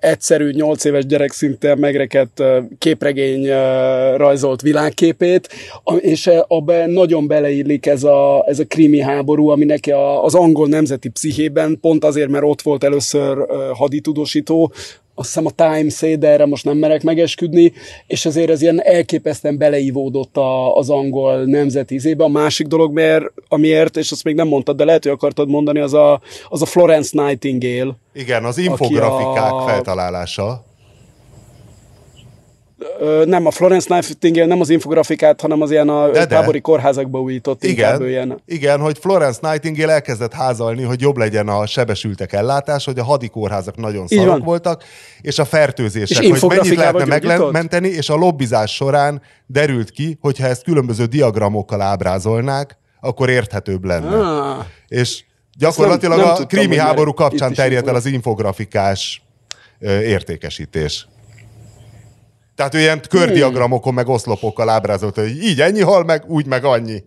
[0.00, 2.42] egyszerű, nyolc éves gyerek szinten megrekedt
[2.78, 3.48] képregény
[4.16, 5.48] rajzolt világképét,
[5.98, 11.08] és abban nagyon beleillik ez a, ez a krimi háború, ami neki az angol nemzeti
[11.08, 14.72] pszichében, pont azért, mert ott volt először haditudósító,
[15.14, 17.72] azt hiszem a Time de erre most nem merek megesküdni,
[18.06, 22.24] és azért ez ilyen elképesztően beleivódott a, az angol nemzeti izébe.
[22.24, 25.80] A másik dolog, mert, amiért, és azt még nem mondtad, de lehet, hogy akartad mondani,
[25.80, 27.96] az a, az a Florence Nightingale.
[28.12, 29.64] Igen, az infografikák a...
[29.66, 30.64] feltalálása
[33.24, 36.26] nem a Florence Nightingale, nem az infografikát, hanem az ilyen a de, de.
[36.26, 38.42] tábori kórházakba újított igen, ilyen.
[38.46, 43.28] Igen, hogy Florence Nightingale elkezdett házalni, hogy jobb legyen a sebesültek ellátás, hogy a hadi
[43.28, 44.84] kórházak nagyon szarok voltak,
[45.20, 50.46] és a fertőzések, és hogy mennyit lehetne megmenteni, és a lobbizás során derült ki, hogyha
[50.46, 54.16] ezt különböző diagramokkal ábrázolnák, akkor érthetőbb lenne.
[54.16, 54.64] Ah.
[54.88, 55.24] És
[55.58, 59.22] gyakorlatilag nem, nem a krími háború kapcsán terjedt el az infografikás
[60.02, 61.08] értékesítés.
[62.56, 67.02] Tehát ő ilyen kördiagramokon, meg oszlopokkal ábrázolt, hogy így ennyi hal meg, úgy meg annyi.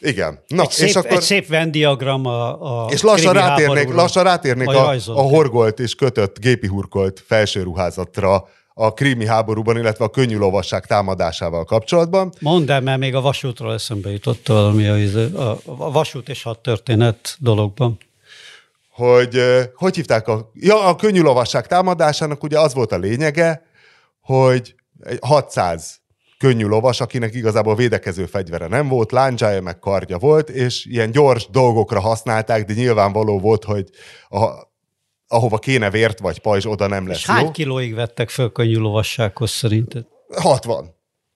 [0.00, 0.38] Igen.
[0.46, 1.10] Na, egy szép, és akkor...
[1.10, 6.38] Egy szép vendiagram a, a És lassan rátérnék, lassan rátérnék a, a horgolt és kötött,
[6.38, 12.32] gépi hurkolt felsőruházatra a krími háborúban, illetve a könnyű lovasság támadásával kapcsolatban.
[12.40, 16.54] Mondd el, mert még a vasútról eszembe jutott valami a, a, a vasút és a
[16.54, 17.98] történet dologban.
[18.90, 19.38] Hogy
[19.74, 20.50] hogy hívták a...
[20.54, 23.62] Ja, a könnyű lovasság támadásának ugye az volt a lényege,
[24.24, 24.74] hogy
[25.20, 26.02] 600
[26.38, 31.48] könnyű lovas, akinek igazából védekező fegyvere nem volt, láncsája meg kardja volt, és ilyen gyors
[31.50, 33.88] dolgokra használták, de nyilvánvaló volt, hogy
[34.28, 34.48] a,
[35.28, 37.34] ahova kéne vért vagy pajzs, oda nem lesz és jó.
[37.34, 40.06] hány kilóig vettek föl könnyű lovassághoz szerinted?
[40.36, 40.94] 60.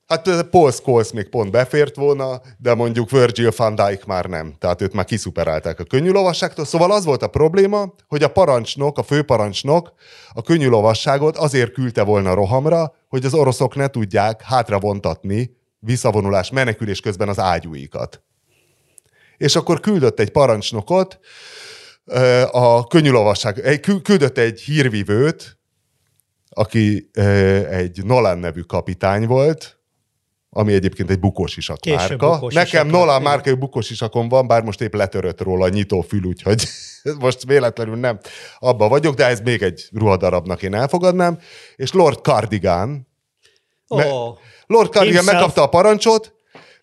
[0.09, 4.55] Hát Paul Scholes még pont befért volna, de mondjuk Virgil van Dijk már nem.
[4.59, 6.65] Tehát őt már kiszuperálták a könnyű lovasságtól.
[6.65, 9.93] Szóval az volt a probléma, hogy a parancsnok, a főparancsnok
[10.33, 17.01] a könnyű lovasságot azért küldte volna rohamra, hogy az oroszok ne tudják hátravontatni visszavonulás, menekülés
[17.01, 18.23] közben az ágyúikat.
[19.37, 21.19] És akkor küldött egy parancsnokot,
[22.51, 25.59] a könnyű lovasság, küldött egy hírvivőt,
[26.49, 27.11] aki
[27.71, 29.78] egy Nolan nevű kapitány volt,
[30.51, 32.31] ami egyébként egy bukós isak Később márka.
[32.31, 36.25] Bukós Nekem isak Nolan márka bukós isakon van, bár most épp letörött róla a nyitófül,
[36.25, 36.69] úgyhogy
[37.19, 38.19] most véletlenül nem
[38.59, 41.39] abba vagyok, de ez még egy ruhadarabnak én elfogadnám.
[41.77, 43.09] És Lord Cardigan,
[43.89, 45.33] oh, Lord Cardigan himself.
[45.33, 46.35] megkapta a parancsot,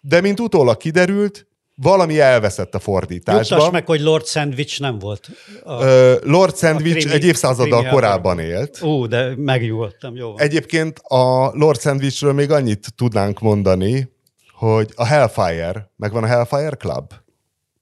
[0.01, 3.57] de mint utólag kiderült, valami elveszett a fordításban.
[3.57, 5.29] Juttass meg, hogy Lord Sandwich nem volt.
[5.63, 5.83] A,
[6.23, 8.81] Lord Sandwich krimi, egy évszázaddal korábban élt.
[8.81, 10.37] Ú, de megnyugodtam, jó.
[10.37, 14.13] Egyébként a Lord Sandwichről még annyit tudnánk mondani,
[14.53, 17.11] hogy a Hellfire, megvan a Hellfire Club?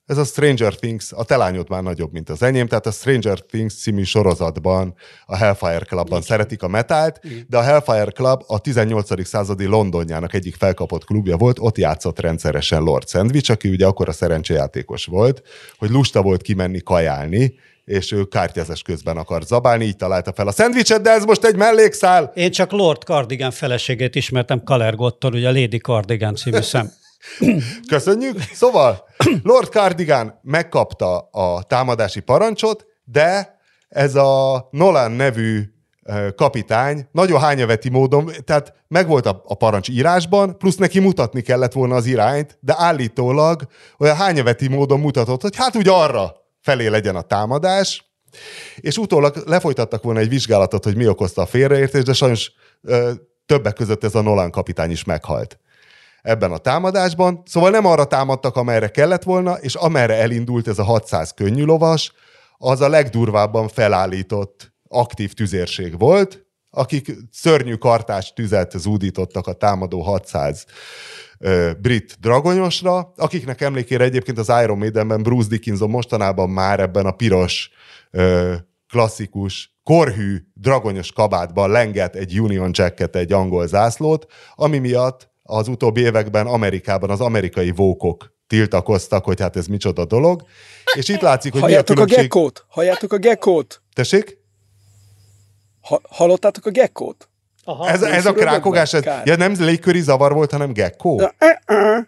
[0.06, 3.40] Ez a Stranger Things, a te lányod már nagyobb, mint az enyém, tehát a Stranger
[3.40, 4.96] Things című sorozatban,
[5.26, 6.22] a Hellfire Clubban Igen.
[6.22, 9.26] szeretik a metált, de a Hellfire Club a 18.
[9.26, 14.12] századi Londonjának egyik felkapott klubja volt, ott játszott rendszeresen Lord Sandwich, aki ugye akkor a
[14.12, 15.42] szerencsejátékos volt,
[15.78, 17.54] hogy lusta volt kimenni kajálni,
[17.86, 21.56] és ő kártyázás közben akar zabálni, így találta fel a szendvicset, de ez most egy
[21.56, 22.32] mellékszál.
[22.36, 26.92] Én csak Lord Cardigan feleségét ismertem Kalergottól, ugye a Lady Cardigan című szem.
[27.88, 28.40] Köszönjük.
[28.54, 29.04] Szóval
[29.44, 33.58] Lord Cardigan megkapta a támadási parancsot, de
[33.90, 35.64] ez a Nolan nevű
[36.36, 41.96] kapitány nagyon hányaveti módon, tehát megvolt a, a parancs írásban, plusz neki mutatni kellett volna
[41.96, 43.62] az irányt, de állítólag
[43.98, 48.12] olyan hányaveti módon mutatott, hogy hát úgy arra felé legyen a támadás,
[48.76, 52.52] és utólag lefolytattak volna egy vizsgálatot, hogy mi okozta a félreértést, de sajnos
[52.82, 53.12] ö,
[53.46, 55.58] többek között ez a Nolan kapitány is meghalt
[56.24, 57.42] ebben a támadásban.
[57.46, 62.14] Szóval nem arra támadtak, amerre kellett volna, és amerre elindult ez a 600 könnyű lovas,
[62.58, 70.66] az a legdurvábban felállított aktív tüzérség volt, akik szörnyű kartás tüzet zúdítottak a támadó 600
[71.40, 77.12] ö, brit dragonyosra, akiknek emlékére egyébként az Iron Maidenben Bruce Dickinson mostanában már ebben a
[77.12, 77.70] piros
[78.12, 78.54] ö,
[78.88, 86.02] klasszikus korhű dragonyos kabátban lenget egy Union Jacket, egy angol zászlót, ami miatt az utóbbi
[86.02, 90.44] években Amerikában az amerikai vókok tiltakoztak, hogy hát ez micsoda dolog.
[90.94, 92.20] És itt látszik, hogy Halljátok mi a különbség...
[92.20, 92.66] a gekkót?
[92.70, 93.82] Halljátok a gekkót?
[93.94, 94.38] Tessék?
[95.82, 97.30] Ha, hallottátok a gekkót?
[97.64, 101.20] Aha, ez, ez a krákogás, ez, ja, nem légköri zavar volt, hanem gekkó?
[101.20, 102.06] Ja, uh, uh,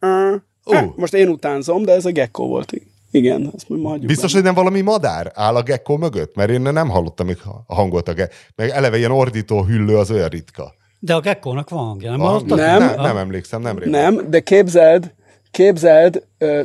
[0.00, 0.96] uh, uh.
[0.96, 2.72] Most én utánzom, de ez a gekkó volt.
[3.10, 4.44] Igen, ezt majd hagyjuk Biztos, benne.
[4.44, 6.34] hogy nem valami madár áll a gekkó mögött?
[6.34, 8.34] Mert én nem hallottam még a hangot a gekkó.
[8.54, 10.74] Meg eleve ilyen ordító hüllő az olyan ritka.
[10.98, 13.90] De a gekkónak van hangja, nem van, nem, nem, nem emlékszem, nem régen.
[13.90, 15.12] Nem, de képzeld,
[15.50, 16.22] képzeld,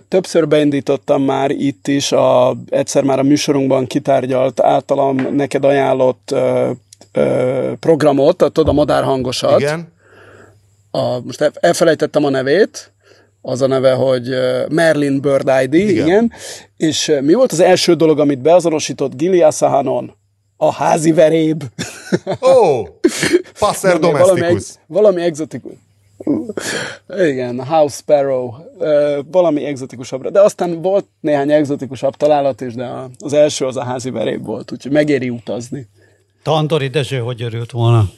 [0.07, 6.71] többször beindítottam már itt is, a, egyszer már a műsorunkban kitárgyalt, általam neked ajánlott ö,
[7.11, 9.59] ö, programot, tudod, a madárhangosat.
[9.59, 9.93] Igen.
[10.91, 12.91] A, most elfelejtettem a nevét,
[13.41, 14.29] az a neve, hogy
[14.69, 16.07] Merlin Bird ID, igen.
[16.07, 16.31] igen.
[16.77, 20.15] És mi volt az első dolog, amit beazonosított Gili Asahanon?
[20.63, 21.63] A házi veréb.
[22.41, 22.87] Ó, oh,
[23.59, 24.39] passer domesticus.
[24.39, 25.71] Valami, ex, valami exotikus.
[27.17, 28.53] Igen, House Sparrow,
[29.31, 30.29] valami exotikusabbra.
[30.29, 32.89] De aztán volt néhány exotikusabb találat is, de
[33.19, 35.87] az első az a házi veréb volt, úgyhogy megéri utazni.
[36.43, 38.09] Tandori Dezső hogy örült volna?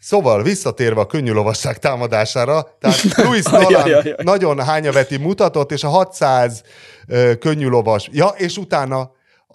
[0.00, 3.90] Szóval visszatérve a könnyű lovasság támadására, tehát Louis Nolan
[4.22, 6.62] nagyon hányaveti mutatott, és a 600
[7.08, 9.10] uh, könnyű lovas, ja, és utána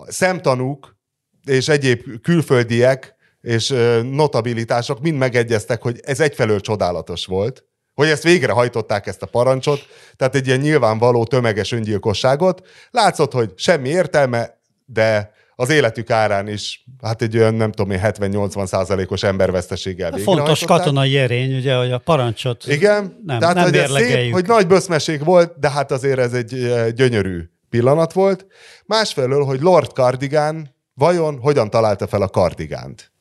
[0.07, 0.94] szemtanúk
[1.45, 3.73] és egyéb külföldiek és
[4.11, 9.79] notabilitások mind megegyeztek, hogy ez egyfelől csodálatos volt, hogy ezt végrehajtották ezt a parancsot,
[10.15, 12.67] tehát egy ilyen nyilvánvaló tömeges öngyilkosságot.
[12.91, 17.99] Látszott, hogy semmi értelme, de az életük árán is, hát egy olyan, nem tudom én,
[18.03, 23.77] 70-80 százalékos emberveszteséggel Fontos katonai erény, ugye, hogy a parancsot Igen, nem, tehát nem hogy,
[23.77, 28.45] ez szép, hogy nagy böszmeség volt, de hát azért ez egy gyönyörű pillanat volt.
[28.85, 33.11] Másfelől, hogy Lord Cardigan vajon hogyan találta fel a kardigánt?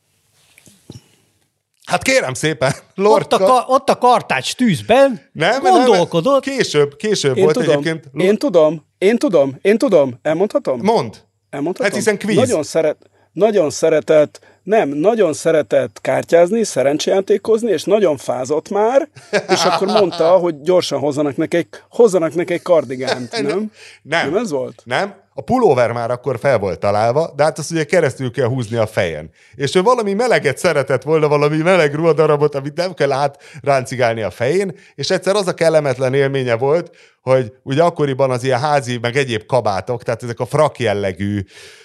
[1.85, 6.45] Hát kérem szépen, Lord ott, a, ka- ott a kartács tűzben nem, gondolkodott.
[6.45, 8.05] Nem, később, később én volt tudom, egyébként.
[8.15, 10.19] Én tudom, én tudom, én tudom.
[10.23, 10.81] Elmondhatom?
[10.83, 11.23] Mond.
[11.51, 11.91] Elmondhatom?
[11.91, 12.37] Hát hiszen quiz.
[12.37, 12.97] Nagyon, szeret,
[13.33, 19.09] nagyon szeretett, nem, nagyon szeretett kártyázni, szerencsejátékozni, és nagyon fázott már,
[19.49, 23.71] és akkor mondta, hogy gyorsan hozzanak neki, hozzanak neki egy kardigánt, nem?
[24.03, 24.31] nem?
[24.31, 24.83] Nem ez volt?
[24.85, 25.15] Nem.
[25.37, 28.87] A pulóver már akkor fel volt találva, de hát azt ugye keresztül kell húzni a
[28.87, 29.31] fejen.
[29.55, 34.73] És ő valami meleget szeretett volna, valami meleg ruhadarabot, amit nem kell átráncigálni a fején,
[34.95, 39.47] és egyszer az a kellemetlen élménye volt, hogy ugye akkoriban az ilyen házi, meg egyéb
[39.47, 41.43] kabátok, tehát ezek a frak jellegű,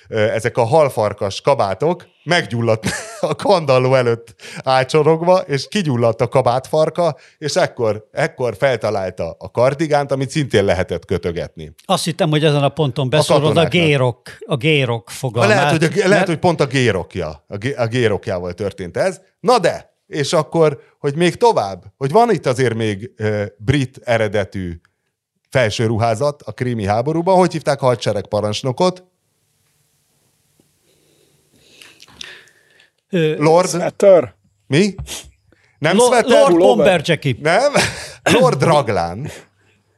[0.08, 2.86] ezek a halfarkas kabátok meggyulladt
[3.20, 10.30] a kandalló előtt ácsorogva, és kigyulladt a kabátfarka, és ekkor, ekkor feltalálta a kardigánt, amit
[10.30, 11.72] szintén lehetett kötögetni.
[11.86, 15.56] Azt hittem, hogy ezen a ponton beszorod a, a gérok, a gérok fogalmát.
[15.56, 16.28] Lehet, hogy, a, lehet, mert...
[16.28, 19.22] hogy pont a gérokja, a, gé, a gérokjával történt ez.
[19.40, 24.80] Na de, és akkor, hogy még tovább, hogy van itt azért még uh, brit eredetű
[25.50, 29.04] felső ruházat a krími háborúban, hogy hívták a hadseregparancsnokot?
[33.38, 33.70] Lord...
[33.70, 34.36] Sweater.
[34.68, 34.96] Mi?
[35.80, 36.32] Nem Lo- Sweater?
[36.32, 37.38] Lord Bomberjacki.
[37.42, 37.74] Nem?
[38.40, 39.30] Lord Raglán.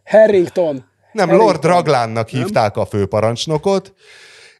[0.06, 0.90] Harrington.
[1.12, 1.38] Nem, Harrington.
[1.38, 3.94] Lord Raglánnak hívták a főparancsnokot,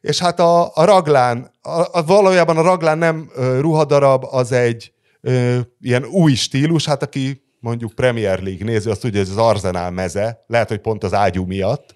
[0.00, 4.92] és hát a, a Raglán, a, a, valójában a Raglán nem ö, ruhadarab, az egy
[5.20, 9.44] ö, ilyen új stílus, hát aki mondjuk Premier League néző, azt tudja, hogy ez az
[9.44, 11.94] Arsenal meze, lehet, hogy pont az ágyú miatt,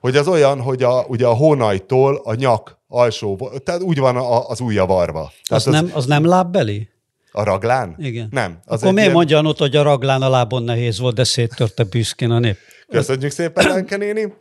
[0.00, 4.48] hogy az olyan, hogy a, ugye a hónajtól a nyak alsó, tehát úgy van a,
[4.48, 5.32] az ujja varva.
[5.44, 6.88] Az, az, nem, az nem lábbeli?
[7.32, 7.94] A raglán?
[7.98, 8.28] Igen.
[8.30, 8.58] Nem.
[8.64, 9.12] Az Akkor miért ilyen...
[9.12, 12.56] mondja ott, hogy a raglán a lábon nehéz volt, de széttörte büszkén a nép?
[12.88, 14.34] Köszönjük szépen, Lenke néni.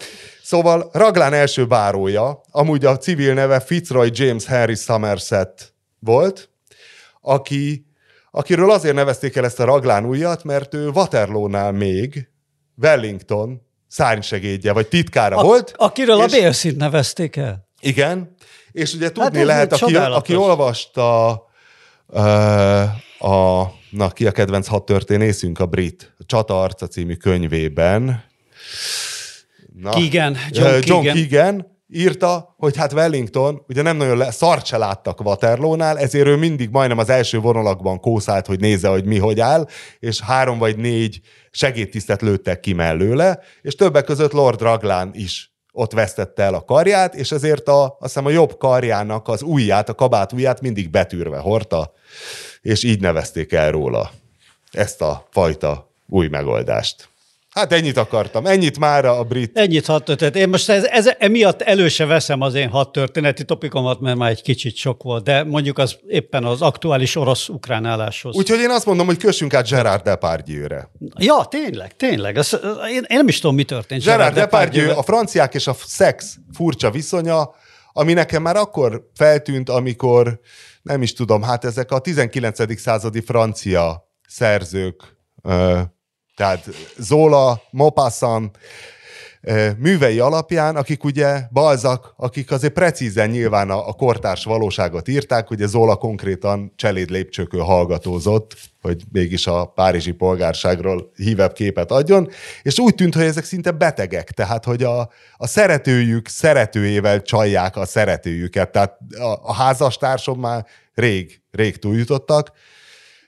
[0.43, 6.49] Szóval Raglán első bárója, amúgy a civil neve Fitzroy James Harry Somerset volt,
[7.21, 7.85] aki
[8.35, 12.29] akiről azért nevezték el ezt a raglán ujjat, mert ő Waterloo-nál még
[12.81, 15.73] Wellington szárnysegédje, vagy titkára a, volt.
[15.75, 17.67] Akiről és, a Bélszint nevezték el.
[17.79, 18.35] Igen,
[18.71, 21.31] és ugye tudni hát lehet, aki, aki olvasta
[22.07, 22.21] uh,
[23.31, 28.23] a, na ki a kedvenc hat történészünk, a brit a Csata Arca című könyvében.
[29.73, 31.13] Na, Keegan, John, uh, John Keegan.
[31.13, 36.35] Keegan írta, hogy hát Wellington ugye nem nagyon le, szart se láttak Waterloo-nál, ezért ő
[36.35, 39.67] mindig majdnem az első vonalakban kószált, hogy nézze, hogy mi hogy áll,
[39.99, 41.21] és három vagy négy
[41.51, 47.15] segédtisztet lőttek ki mellőle, és többek között Lord Raglán is ott vesztette el a karját,
[47.15, 51.37] és ezért a, azt hiszem a jobb karjának az ujját, a kabát ujját mindig betűrve
[51.37, 51.91] hordta,
[52.61, 54.11] és így nevezték el róla
[54.71, 57.09] ezt a fajta új megoldást.
[57.53, 59.57] Hát ennyit akartam, ennyit már a brit.
[59.57, 60.35] Ennyit hat történet.
[60.35, 64.29] Én most ez, ez, emiatt elő se veszem az én hat történeti topikomat, mert már
[64.29, 68.35] egy kicsit sok volt, de mondjuk az éppen az aktuális orosz-ukrán álláshoz.
[68.35, 70.91] Úgyhogy én azt mondom, hogy kössünk át Gerard Depardieu-re.
[71.19, 72.37] Ja, tényleg, tényleg.
[72.37, 75.67] Ez, én, én nem is tudom, mi történt Gerard, Gerard Depardieu, Depardieu, a franciák és
[75.67, 77.55] a szex furcsa viszonya,
[77.91, 80.39] ami nekem már akkor feltűnt, amikor
[80.81, 82.79] nem is tudom, hát ezek a 19.
[82.79, 85.17] századi francia szerzők
[86.35, 88.51] tehát Zola, Mopassan
[89.77, 95.67] művei alapján, akik ugye Balzak, akik azért precízen nyilván a, a kortárs valóságot írták, ugye
[95.67, 102.29] Zola konkrétan cseléd lépcsőkő hallgatózott, hogy mégis a párizsi polgárságról hívebb képet adjon,
[102.61, 107.85] és úgy tűnt, hogy ezek szinte betegek, tehát hogy a, a szeretőjük szeretőjével csalják a
[107.85, 112.51] szeretőjüket, tehát a, a házastársom már rég, rég túljutottak,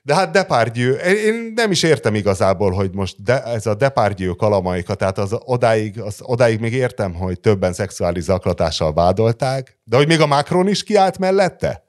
[0.06, 4.95] de hát Depardieu, én nem is értem igazából, hogy most de, ez a Depardieu kalamaika,
[4.95, 10.22] tehát az odáig, az odáig még értem, hogy többen szexuális zaklatással vádolták, de hogy még
[10.22, 11.84] a Macron is kiállt mellette?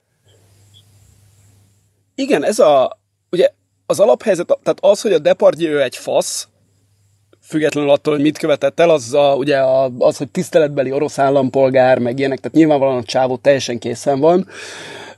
[2.15, 2.99] Igen, ez a,
[3.31, 3.49] ugye
[3.87, 6.49] az alaphelyzet, tehát az, hogy a Depardieu egy fasz,
[7.43, 11.99] függetlenül attól, hogy mit követett el, az, a, ugye a, az, hogy tiszteletbeli orosz állampolgár,
[11.99, 14.49] meg ilyenek, tehát nyilvánvalóan a csávó teljesen készen van.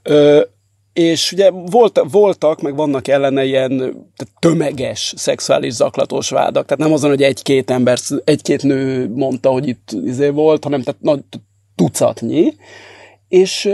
[0.02, 0.42] Ö,
[0.92, 4.06] és ugye volt, voltak, meg vannak ellene ilyen
[4.38, 6.64] tömeges szexuális zaklatós vádak.
[6.64, 11.00] Tehát nem azon, hogy egy-két ember, egy-két nő mondta, hogy itt izé volt, hanem tehát
[11.00, 11.20] nagy
[11.76, 12.52] tucatnyi.
[13.28, 13.70] És,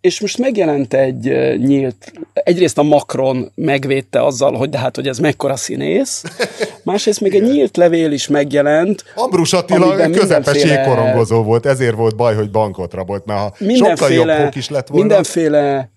[0.00, 1.22] és most megjelent egy
[1.58, 6.22] nyílt, egyrészt a Macron megvédte azzal, hogy de hát, hogy ez mekkora színész,
[6.82, 9.04] másrészt még egy nyílt levél is megjelent.
[9.14, 14.56] Ambrus Attila közepes jégkorongozó volt, ezért volt baj, hogy bankot rabolt, mert ha sokkal jobb
[14.56, 15.06] is lett volna.
[15.06, 15.90] Mindenféle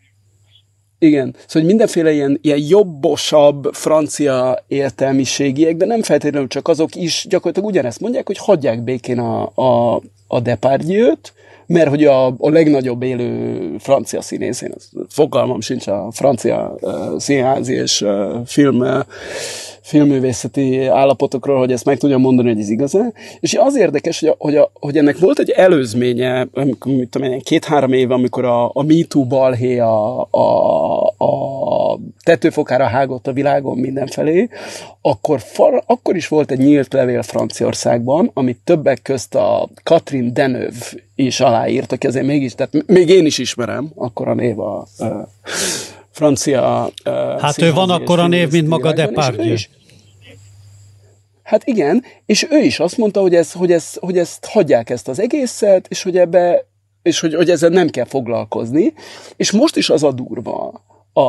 [1.04, 7.26] igen, szóval hogy mindenféle ilyen, ilyen jobbosabb francia értelmiségiek, de nem feltétlenül csak azok is
[7.30, 11.34] gyakorlatilag ugyanezt mondják, hogy hagyják békén a, a, a Depardieu-t,
[11.72, 14.74] mert hogy a, a legnagyobb élő francia színész, én
[15.10, 19.00] fogalmam sincs a francia uh, színházi és uh, film uh,
[19.82, 23.14] filmművészeti állapotokról, hogy ezt meg tudjam mondani, hogy ez igaz -e.
[23.40, 27.40] És az érdekes, hogy, a, hogy, a, hogy ennek volt egy előzménye, amikor, mit tudom
[27.40, 31.71] két-három éve, amikor a, a MeToo balhé a, a, a
[32.24, 34.50] tetőfokára hágott a világon mindenfelé,
[35.02, 40.86] akkor, far, akkor is volt egy nyílt levél Franciaországban, amit többek közt a Katrin Deneuve
[41.16, 45.30] is aláírt, aki azért mégis, tehát még én is ismerem, akkor a név a, a
[46.12, 46.92] francia...
[47.06, 49.56] Uh, hát ő van akkor a név, mint maga Depardieu.
[51.44, 55.08] Hát igen, és ő is azt mondta, hogy, ez, hogy, ez, hogy ezt hagyják ezt
[55.08, 56.70] az egészet, és hogy ebbe
[57.02, 58.94] és hogy, hogy ezzel nem kell foglalkozni.
[59.36, 60.84] És most is az a durva
[61.14, 61.22] a,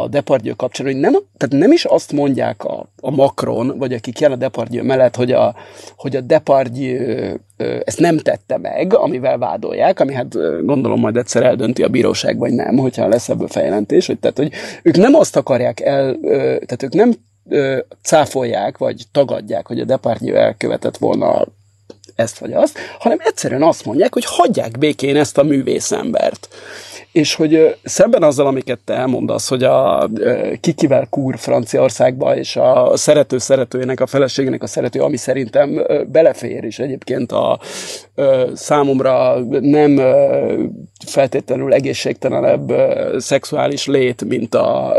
[0.00, 4.20] a Depardieu kapcsán, hogy nem, tehát nem is azt mondják a, a Macron, vagy akik
[4.20, 5.54] jelen a Depardieu mellett, hogy a,
[5.96, 7.36] hogy a Depardieu
[7.84, 10.32] ezt nem tette meg, amivel vádolják, ami hát
[10.64, 14.52] gondolom majd egyszer eldönti a bíróság, vagy nem, hogyha lesz ebből feljelentés, hogy, tehát, hogy
[14.82, 16.16] ők nem azt akarják el,
[16.66, 17.12] tehát ők nem
[18.02, 21.46] cáfolják, vagy tagadják, hogy a Depardieu elkövetett volna
[22.16, 26.48] ezt vagy azt, hanem egyszerűen azt mondják, hogy hagyják békén ezt a művészembert.
[27.16, 30.08] És hogy szemben azzal, amiket te elmondasz, hogy a
[30.60, 36.78] kikivel kúr Franciaországba, és a szerető szeretőjének, a feleségének a szerető, ami szerintem belefér, és
[36.78, 37.60] egyébként a
[38.54, 40.00] számomra nem
[41.06, 42.72] feltétlenül egészségtelenebb
[43.18, 44.94] szexuális lét, mint a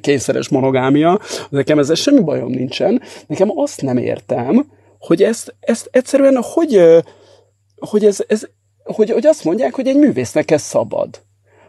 [0.00, 1.20] kényszeres monogámia.
[1.48, 3.02] Nekem ezzel semmi bajom nincsen.
[3.26, 4.66] Nekem azt nem értem,
[4.98, 6.80] hogy ezt, ezt egyszerűen, hogy,
[7.76, 8.48] hogy, ez, ez,
[8.84, 11.24] hogy, hogy azt mondják, hogy egy művésznek ez szabad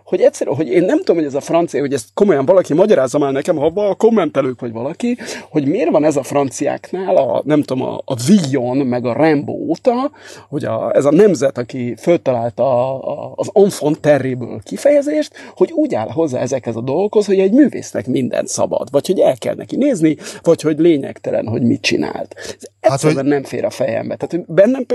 [0.07, 3.17] hogy egyszerűen, hogy én nem tudom, hogy ez a francia, hogy ezt komolyan valaki magyarázza
[3.17, 5.17] már nekem, ha a kommentelők vagy valaki,
[5.49, 9.51] hogy miért van ez a franciáknál, a, nem tudom, a, a Villon meg a Rambo
[9.51, 10.11] óta,
[10.49, 15.95] hogy a, ez a nemzet, aki föltalálta a, a, az enfant terrible kifejezést, hogy úgy
[15.95, 19.75] áll hozzá ezekhez a dolgokhoz, hogy egy művésznek minden szabad, vagy hogy el kell neki
[19.75, 22.35] nézni, vagy hogy lényegtelen, hogy mit csinált.
[22.35, 23.33] Ez egyszerűen hát, hogy...
[23.33, 24.15] nem fér a fejembe.
[24.15, 24.85] Tehát bennem,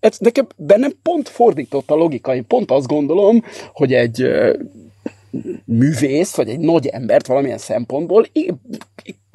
[0.00, 2.34] ez, nekem, bennem pont fordított a logika.
[2.34, 3.42] Én pont azt gondolom,
[3.72, 4.46] hogy egy
[5.64, 8.26] művész, vagy egy nagy embert valamilyen szempontból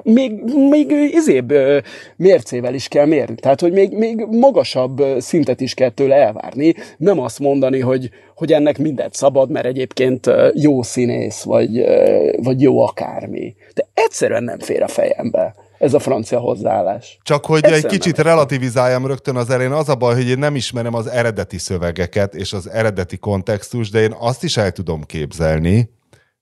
[0.04, 1.52] még, még izébb
[2.16, 3.34] mércével is kell mérni.
[3.34, 6.74] Tehát, hogy még, még magasabb szintet is kell tőle elvárni.
[6.96, 11.84] Nem azt mondani, hogy, hogy ennek mindent szabad, mert egyébként jó színész, vagy,
[12.36, 13.54] vagy jó akármi.
[13.74, 17.18] De egyszerűen nem fér a fejembe ez a francia hozzáállás.
[17.22, 20.54] Csak hogy Egyszerűen egy kicsit relativizáljam rögtön az elején, az a baj, hogy én nem
[20.56, 25.90] ismerem az eredeti szövegeket és az eredeti kontextus, de én azt is el tudom képzelni,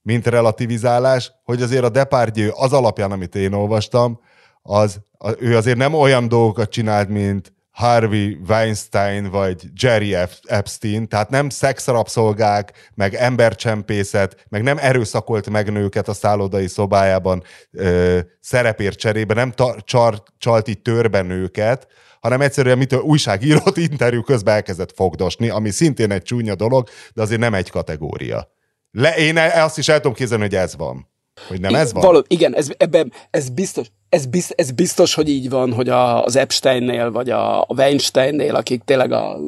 [0.03, 4.20] mint relativizálás, hogy azért a Depardieu az alapján, amit én olvastam,
[4.62, 5.01] az,
[5.39, 12.91] ő azért nem olyan dolgokat csinált, mint Harvey Weinstein vagy Jerry Epstein, tehát nem szexrabszolgák,
[12.95, 19.85] meg embercsempészet, meg nem erőszakolt meg nőket a szállodai szobájában ö, szerepért cserébe, nem ta-
[19.85, 21.87] csar, csalt így törben nőket,
[22.20, 27.41] hanem egyszerűen mitől újságírót interjú közben elkezdett fogdosni, ami szintén egy csúnya dolog, de azért
[27.41, 28.53] nem egy kategória.
[28.91, 31.11] Le, én e- azt is el tudom képzelni, hogy ez van.
[31.49, 32.03] Hogy nem ez van?
[32.03, 36.25] Való, igen, ez, ebben, ez biztos, ez, biz, ez biztos, hogy így van, hogy a,
[36.25, 39.39] az Epsteinnél, vagy a, Weinsteinnél, akik tényleg a,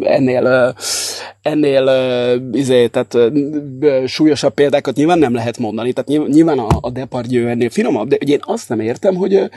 [0.00, 0.74] ennél,
[1.42, 1.90] ennél
[2.52, 3.16] izé, tehát,
[4.06, 5.92] súlyosabb példákat nyilván nem lehet mondani.
[5.92, 9.50] Tehát nyilván a, a Depardieu ennél finomabb, de ugye én azt nem értem, hogy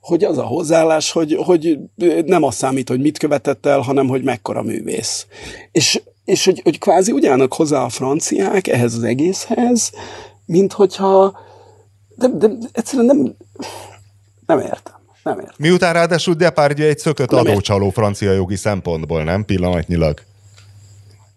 [0.00, 1.78] hogy az a hozzáállás, hogy, hogy
[2.24, 5.26] nem az számít, hogy mit követett el, hanem hogy mekkora művész.
[5.72, 9.92] És, és hogy, hogy kvázi ugyanak hozzá a franciák ehhez az egészhez,
[10.46, 11.46] mint hogyha
[12.18, 13.34] de, de egyszerűen nem,
[14.46, 14.94] nem értem.
[15.22, 15.54] Nem értem.
[15.58, 18.02] Miután ráadásul Depardieu egy szökött nem adócsaló értem.
[18.02, 19.44] francia jogi szempontból, nem?
[19.44, 20.20] Pillanatnyilag.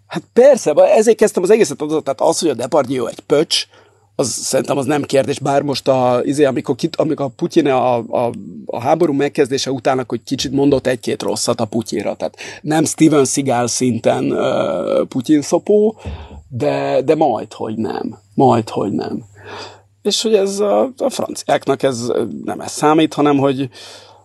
[0.07, 3.67] Hát persze, ezért kezdtem az egészet adott, tehát az, hogy a Depardieu egy pöcs,
[4.15, 7.97] az szerintem az nem kérdés, bár most a, izé, amikor, kit, amikor a Putyin a,
[7.97, 8.31] a,
[8.65, 13.67] a háború megkezdése után, hogy kicsit mondott egy-két rosszat a Putyinra, tehát nem Steven Seagal
[13.67, 15.99] szinten uh, Putyin szopó,
[16.47, 18.17] de, de majd, hogy nem.
[18.33, 19.23] Majd, hogy nem.
[20.01, 22.11] És hogy ez a, a franciáknak ez
[22.43, 23.69] nem ez számít, hanem hogy,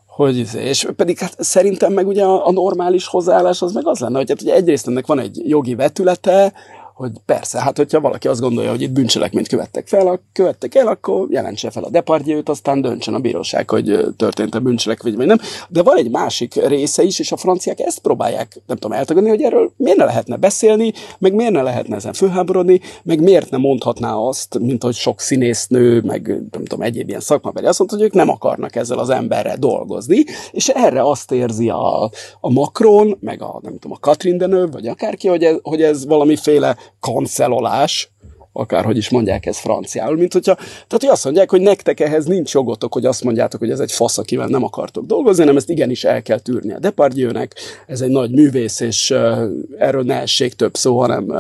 [0.07, 3.99] hogy izé, és pedig hát szerintem meg ugye a, a normális hozzáállás az meg az
[3.99, 6.53] lenne, hogy hát ugye egyrészt ennek van egy jogi vetülete,
[6.97, 11.27] hogy persze, hát hogyha valaki azt gondolja, hogy itt bűncselekményt követtek fel, követtek el, akkor
[11.31, 15.39] jelentse fel a depardiót, aztán döntsön a bíróság, hogy történt-e bűncselekmény, vagy nem.
[15.69, 19.43] De van egy másik része is, és a franciák ezt próbálják, nem tudom, eltagadni, hogy
[19.43, 24.15] erről miért ne lehetne beszélni, meg miért ne lehetne ezen fölháborodni, meg miért ne mondhatná
[24.15, 28.13] azt, mint hogy sok színésznő, meg nem tudom, egyéb ilyen szakmabeli azt mondta, hogy ők
[28.13, 33.59] nem akarnak ezzel az emberrel dolgozni, és erre azt érzi a, a Macron, meg a,
[33.63, 38.11] nem tudom, a Katrin Deneuve, vagy akárki, hogy ez, hogy ez valamiféle kancelolás,
[38.57, 42.53] akárhogy is mondják ez franciául, mint hogyha, tehát hogy azt mondják, hogy nektek ehhez nincs
[42.53, 46.05] jogotok, hogy azt mondjátok, hogy ez egy fasz, akivel nem akartok dolgozni, hanem ezt igenis
[46.05, 47.55] el kell tűrni a Depardieu-nek,
[47.87, 49.43] ez egy nagy művész, és uh,
[49.79, 51.39] erről ne essék több szó, hanem uh,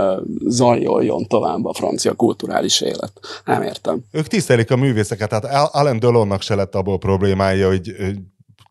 [0.49, 3.13] zajoljon tovább a francia kulturális élet.
[3.45, 4.05] Nem értem.
[4.13, 7.95] Ők tisztelik a művészeket, tehát Alain Delonnak se lett abból problémája, hogy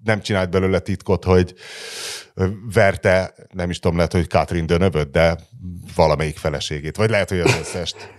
[0.05, 1.53] nem csinált belőle titkot, hogy
[2.73, 5.37] verte, nem is tudom, lehet, hogy Catherine Dönövöt, de
[5.95, 8.13] valamelyik feleségét, vagy lehet, hogy az összest.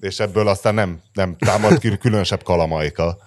[0.00, 3.18] És ebből aztán nem, nem támad különösebb kalamajka.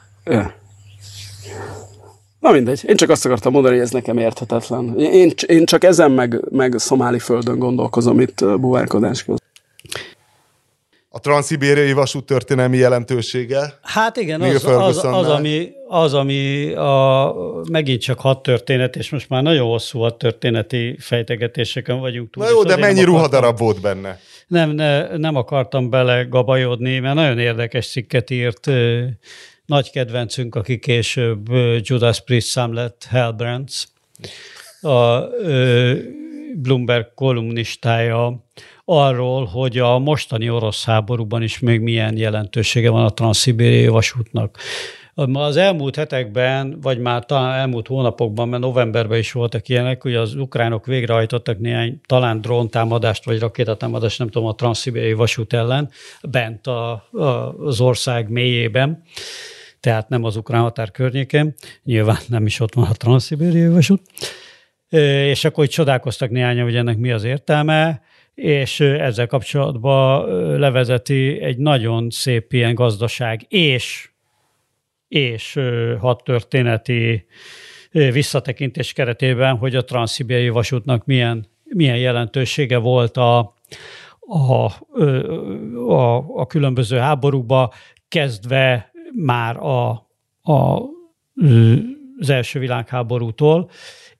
[2.39, 4.99] Na mindegy, én csak azt akartam mondani, hogy ez nekem érthetetlen.
[4.99, 9.44] Én, én csak ezen meg, meg szomáli földön gondolkozom itt buvárkodás között.
[11.15, 13.79] A transzibériai vasút történelmi jelentősége?
[13.81, 17.35] Hát igen, az, az, az, ami, az, ami a,
[17.71, 22.43] megint csak hat történet, és most már nagyon hosszú hat történeti fejtegetéseken vagyunk túl.
[22.43, 24.19] Na jó, de mennyi ruhadarab volt benne?
[24.47, 28.69] Nem, ne, nem akartam bele gabajodni, mert nagyon érdekes cikket írt
[29.65, 31.47] nagy kedvencünk, aki később
[31.81, 33.87] Judas Priest szám lett, Hellbrands,
[34.81, 35.19] a
[36.55, 38.43] Bloomberg kolumnistája
[38.85, 44.57] arról, hogy a mostani orosz háborúban is még milyen jelentősége van a transzibériai vasútnak.
[45.33, 50.35] Az elmúlt hetekben, vagy már talán elmúlt hónapokban, mert novemberben is voltak ilyenek, hogy az
[50.35, 55.89] ukránok végrehajtottak néhány talán dróntámadást, vagy rakétatámadást, nem tudom, a transzibériai vasút ellen,
[56.21, 57.23] bent a, a,
[57.59, 59.03] az ország mélyében
[59.79, 61.53] tehát nem az ukrán határ környékén,
[61.83, 64.01] nyilván nem is ott van a transzibériai vasút,
[65.01, 68.01] és akkor itt csodálkoztak néhányan, hogy ennek mi az értelme,
[68.33, 70.29] és ezzel kapcsolatban
[70.59, 74.09] levezeti egy nagyon szép ilyen gazdaság és,
[75.07, 75.59] és
[75.99, 77.25] hat történeti
[77.91, 83.53] visszatekintés keretében, hogy a transzibériai vasútnak milyen, milyen jelentősége volt a,
[84.19, 84.71] a,
[85.87, 87.73] a, a különböző háborúkba,
[88.07, 89.89] kezdve már a,
[90.41, 90.81] a,
[92.19, 93.69] az első világháborútól,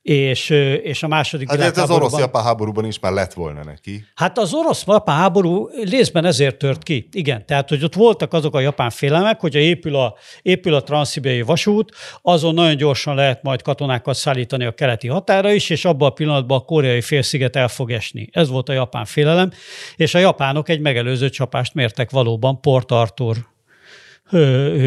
[0.06, 0.50] és,
[0.84, 4.06] és a második hát ez az orosz-japán háborúban is már lett volna neki.
[4.16, 7.08] Hát az orosz-japán háború részben ezért tört ki.
[7.12, 11.42] Igen, tehát hogy ott voltak azok a japán félelmek, hogyha épül a, épül a transzibériai
[11.42, 16.14] vasút, azon nagyon gyorsan lehet majd katonákat szállítani a keleti határa is, és abban a
[16.14, 18.30] pillanatban a koreai félsziget el fog esni.
[18.32, 19.52] Ez volt a japán félelem,
[19.96, 23.38] és a japánok egy megelőző csapást mértek valóban Port Arthur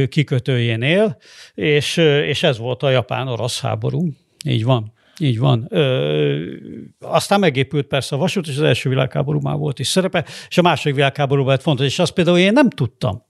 [0.09, 1.17] kikötőjénél,
[1.55, 1.97] és,
[2.27, 4.09] és ez volt a japán-orosz háború.
[4.45, 4.97] Így van.
[5.19, 5.67] Így van.
[5.69, 6.53] Ö,
[7.01, 10.63] aztán megépült persze a vasút, és az első világháború már volt is szerepe, és a
[10.63, 11.87] második világháborúban lett fontos.
[11.87, 13.25] És azt például én nem tudtam,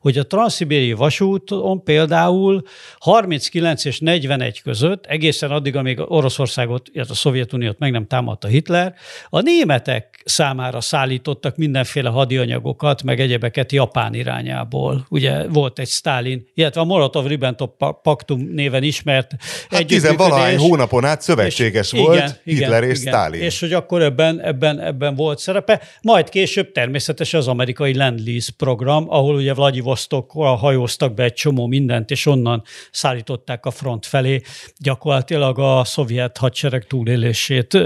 [0.00, 2.62] hogy a transzibériai vasúton például
[2.98, 8.94] 39 és 41 között, egészen addig, amíg Oroszországot, illetve a Szovjetuniót meg nem támadta Hitler,
[9.28, 15.06] a németek számára szállítottak mindenféle hadianyagokat, meg egyebeket Japán irányából.
[15.08, 19.34] Ugye volt egy Stalin, illetve a Molotov-Ribbentrop paktum néven ismert
[19.70, 23.12] hát tizenvalahány hónapon át szövetséges és, volt igen, Hitler igen, és igen.
[23.12, 23.40] Stalin.
[23.40, 25.82] És hogy akkor ebben, ebben, ebben volt szerepe.
[26.02, 32.10] Majd később természetesen az amerikai Land-Lease program, ahol ugye Vladivostokra hajóztak be egy csomó mindent,
[32.10, 34.40] és onnan szállították a front felé.
[34.76, 37.78] Gyakorlatilag a szovjet hadsereg túlélését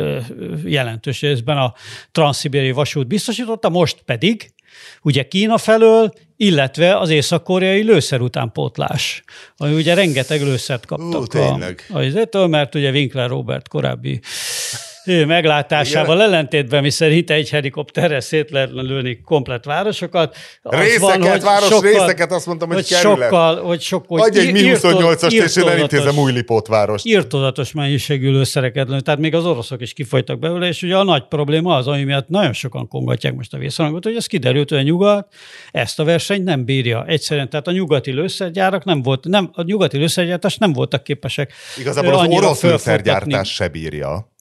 [0.64, 1.74] jelentős részben a
[2.12, 4.52] transzibériai vasút biztosította, most pedig
[5.02, 6.12] ugye Kína felől,
[6.44, 9.24] illetve az észak-koreai lőszer utánpótlás,
[9.56, 11.20] ami ugye rengeteg lőszert kaptak.
[11.20, 11.86] Ó, tényleg.
[11.88, 14.20] A, a, mert ugye Winkler Robert korábbi
[15.26, 16.26] meglátásával Igen.
[16.26, 20.36] ellentétben, miszerint egy helikopterre szét lehetne lőni komplet városokat.
[20.62, 24.38] Az részeket, van, hogy város sokkal, részeket, azt mondtam, hogy, hogy sokkal, hogy sokkal, Adj
[24.38, 27.06] egy mi 28-as, és én elintézem új Lipót várost.
[27.06, 31.22] Írtozatos mennyiségű lőszereket lőni, tehát még az oroszok is kifolytak belőle, és ugye a nagy
[31.28, 34.82] probléma az, ami miatt nagyon sokan kongatják most a vészharangot, hogy ez kiderült, hogy a
[34.82, 35.32] nyugat
[35.72, 37.04] ezt a versenyt nem bírja.
[37.06, 41.52] Egyszerűen, tehát a nyugati lőszergyárak nem volt, nem, a nyugati lőszergyártás nem voltak képesek.
[41.78, 44.32] Igazából az orosz lőszergyártás se bírja.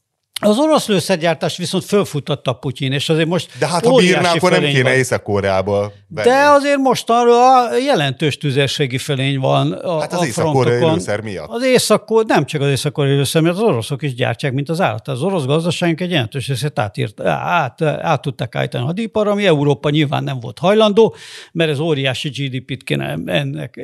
[0.46, 4.64] Az orosz lőszergyártást viszont fölfutatta Putyin, és azért most De hát ha bírná, akkor nem
[4.64, 11.22] kéne Észak-Koreából De azért most arra jelentős tüzérségi fölény van a, Hát az észak-koreai lőszer
[11.22, 11.50] miatt.
[11.50, 15.08] Az észak nem csak az észak-koreai lőszer, mert az oroszok is gyártják, mint az állat.
[15.08, 19.90] Az orosz gazdaságunk egy jelentős részét átírt, át, át tudták állítani a hadipar, ami Európa
[19.90, 21.16] nyilván nem volt hajlandó,
[21.52, 23.78] mert ez óriási GDP-t kéne ennek,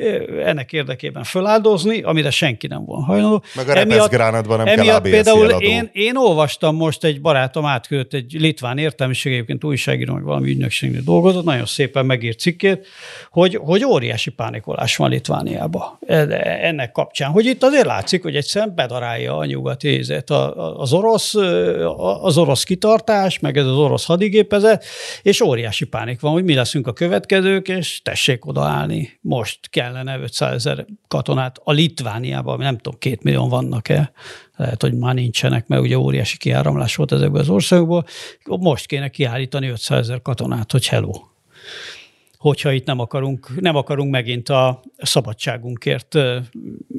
[0.44, 3.42] ennek érdekében feláldozni, amire senki nem volt hajlandó.
[3.54, 8.12] Meg a emiatt, nem emiatt kell például én, én olvas olvastam most, egy barátom átküldött
[8.12, 12.86] egy litván értelmiség, egyébként újságíró, meg valami ügynökségnél dolgozott, nagyon szépen megírt cikkét,
[13.30, 15.98] hogy, hogy óriási pánikolás van Litvániában
[16.62, 17.30] ennek kapcsán.
[17.30, 21.34] Hogy itt azért látszik, hogy egyszerűen bedarálja a nyugati ézet az orosz,
[22.22, 24.84] az orosz kitartás, meg ez az orosz hadigépezet,
[25.22, 29.18] és óriási pánik van, hogy mi leszünk a következők, és tessék odaállni.
[29.20, 34.12] Most kellene 500 ezer katonát a Litvániában, nem tudom, két millió vannak-e,
[34.60, 38.04] lehet, hogy már nincsenek, mert ugye óriási kiáramlás volt ezekből az országokból.
[38.44, 41.12] Most kéne kiállítani 500 ezer katonát, hogy hello
[42.40, 46.14] hogyha itt nem akarunk, nem akarunk megint a szabadságunkért,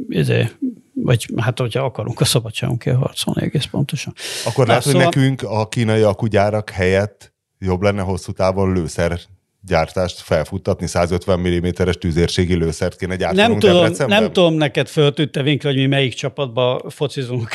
[0.10, 0.58] ezért,
[0.94, 4.14] vagy hát hogyha akarunk a szabadságunkért harcolni egész pontosan.
[4.46, 5.04] Akkor lehet, szóval...
[5.04, 9.20] hogy nekünk a kínai akugyárak helyett jobb lenne hosszú távon lőszer
[9.62, 13.48] gyártást felfuttatni, 150 mm-es tűzérségi lőszert kéne gyártani.
[13.48, 17.50] Nem tudom, nem tudom neked föltűtte Vinkre, hogy mi melyik csapatba focizunk.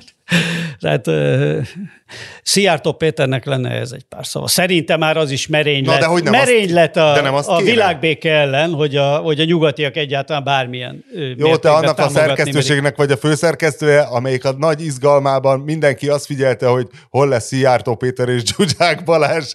[0.80, 1.66] Tehát uh,
[2.42, 4.46] Szijjártó Péternek lenne ez egy pár szava.
[4.46, 7.20] Szerintem már az is merény Na, lett, de hogy nem merény azt, lett a, de
[7.20, 11.04] nem azt a világbéke ellen, hogy a, hogy a nyugatiak egyáltalán bármilyen
[11.36, 16.66] Jó, te annak a szerkesztőségnek vagy a főszerkesztője, amelyik a nagy izgalmában mindenki azt figyelte,
[16.66, 19.54] hogy hol lesz Szijjártó Péter és Zsuzsák Balázs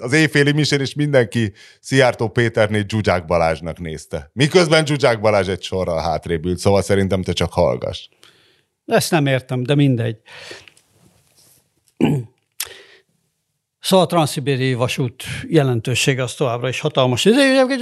[0.00, 4.30] az éjféli misén, és mindenki Szijjártó Péternél Zsuzsák Balázsnak nézte.
[4.32, 8.08] Miközben Zsuzsák Balázs egy sorral hátrébb ült, szóval szerintem te csak hallgass.
[8.86, 10.16] Ezt nem értem, de mindegy.
[13.80, 17.26] Szóval a transzibériai vasút jelentősége az továbbra is hatalmas.
[17.26, 17.34] Ez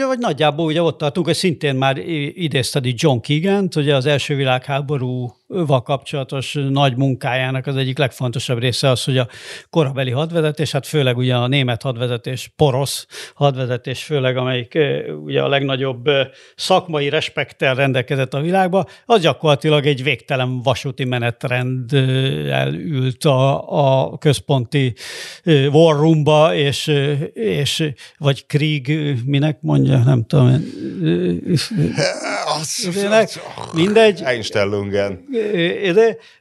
[0.06, 5.36] vagy nagyjából ugye ott tartunk, hogy szintén már idézted John keegan ugye az első világháború
[5.66, 9.28] val kapcsolatos nagy munkájának az egyik legfontosabb része az, hogy a
[9.70, 14.78] korabeli hadvezetés, hát főleg ugye a német hadvezetés, porosz hadvezetés főleg, amelyik
[15.24, 16.08] ugye a legnagyobb
[16.56, 23.70] szakmai respekttel rendelkezett a világba, az gyakorlatilag egy végtelen vasúti menetrenddel ült a,
[24.10, 24.94] a központi
[25.44, 26.86] war roomba, és,
[27.32, 30.64] és vagy Krieg, minek mondja, nem tudom.
[33.72, 34.20] Mindegy.
[34.24, 35.24] Einstellungen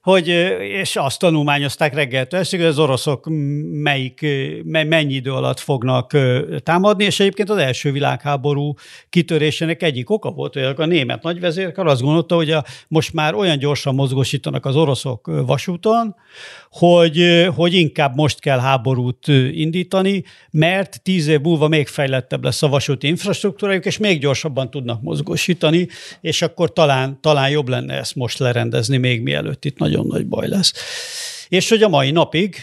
[0.01, 0.27] hogy,
[0.59, 3.27] és azt tanulmányozták reggeltől estig, hogy az oroszok
[3.71, 4.25] melyik,
[4.63, 6.17] mennyi idő alatt fognak
[6.63, 8.73] támadni, és egyébként az első világháború
[9.09, 13.57] kitörésének egyik oka volt, hogy a német nagyvezérkar azt gondolta, hogy a, most már olyan
[13.57, 16.15] gyorsan mozgósítanak az oroszok vasúton,
[16.69, 22.67] hogy, hogy inkább most kell háborút indítani, mert tíz év múlva még fejlettebb lesz a
[22.67, 25.87] vasúti infrastruktúrájuk, és még gyorsabban tudnak mozgósítani,
[26.21, 30.47] és akkor talán, talán jobb lenne ezt most lerendezni, még mielőtt itt nagyon nagy baj
[30.47, 30.73] lesz.
[31.49, 32.55] És hogy a mai napig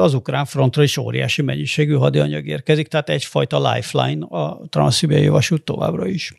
[0.00, 6.06] az ukrán frontra is óriási mennyiségű hadianyag érkezik, tehát egyfajta lifeline a transzibériai vasút továbbra
[6.06, 6.34] is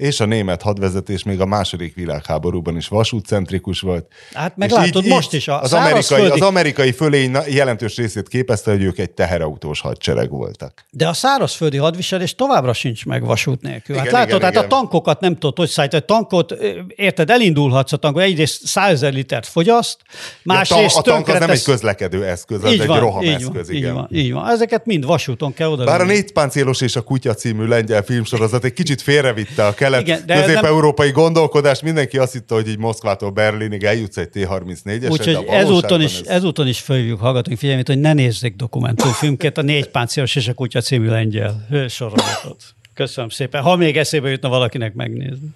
[0.00, 4.06] és a német hadvezetés még a második világháborúban is vasútcentrikus volt.
[4.32, 8.82] Hát meglátod, így, most is a az amerikai, az amerikai fölény jelentős részét képezte, hogy
[8.82, 10.84] ők egy teherautós hadsereg voltak.
[10.90, 13.96] De a szárazföldi hadviselés továbbra sincs meg vasút nélkül.
[13.96, 14.64] Hát igen, hát látod, igen, hát igen.
[14.64, 16.02] a tankokat nem tudod, hogy szállítani.
[16.02, 16.54] A tankot,
[16.96, 19.98] érted, elindulhatsz a tankot, egyrészt 100 litert fogyaszt,
[20.42, 23.70] másrészt A tank az nem egy közlekedő eszköz, az így egy van, rohameszköz.
[23.70, 23.90] Így igen.
[23.90, 24.48] Így van, így van.
[24.48, 25.84] Ezeket mind vasúton kell oda.
[25.84, 30.24] Bár a négy páncélos és a kutya című lengyel filmsorozat egy kicsit félrevitte a kelet,
[30.24, 31.14] közép-európai nem...
[31.14, 35.10] gondolkodás, mindenki azt hitte, hogy így Moszkvától Berlinig eljutsz egy T-34-esen.
[35.10, 36.26] Úgyhogy ezúton is, ez...
[36.26, 40.80] ezúton is fölhívjuk hallgatóink figyelmét, hogy ne nézzék dokumentumfilmket, a négy páncélos és a kutya
[40.80, 42.62] című lengyel sorozatot.
[42.94, 43.62] Köszönöm szépen.
[43.62, 45.48] Ha még eszébe jutna valakinek megnézni.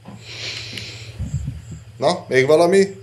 [1.96, 3.02] Na, még valami?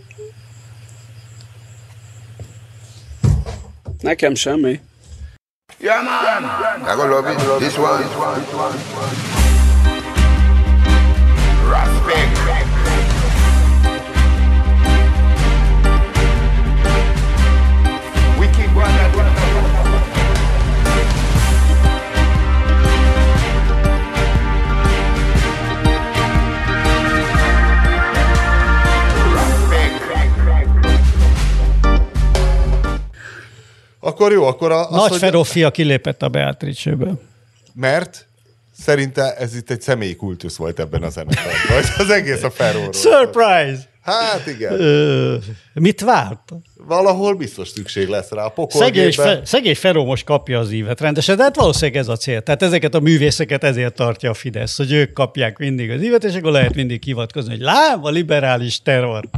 [4.00, 4.80] Nekem semmi.
[5.80, 6.44] Yeah, man.
[6.82, 7.38] I gonna love it.
[7.60, 8.04] This one.
[8.04, 8.40] This one.
[8.40, 9.31] This one.
[34.04, 34.88] Akkor jó, akkor a...
[34.90, 37.22] Nagy Ferofia kilépett a Beatrice-ből.
[37.74, 38.26] Mert?
[38.80, 42.94] Szerinte ez itt egy személyi kultusz volt ebben a zenekarban, az egész a Ferróról.
[42.94, 43.90] Surprise!
[44.02, 44.74] Hát igen.
[44.80, 45.36] Ö,
[45.74, 46.54] mit várt?
[46.88, 48.46] valahol biztos szükség lesz rá.
[48.46, 52.16] A szegény, fe, szegény Feró most kapja az ívet rendesen, de hát valószínűleg ez a
[52.16, 52.42] cél.
[52.42, 56.36] Tehát ezeket a művészeket ezért tartja a Fidesz, hogy ők kapják mindig az ívet, és
[56.36, 59.30] akkor lehet mindig hivatkozni, hogy lám, a liberális terror.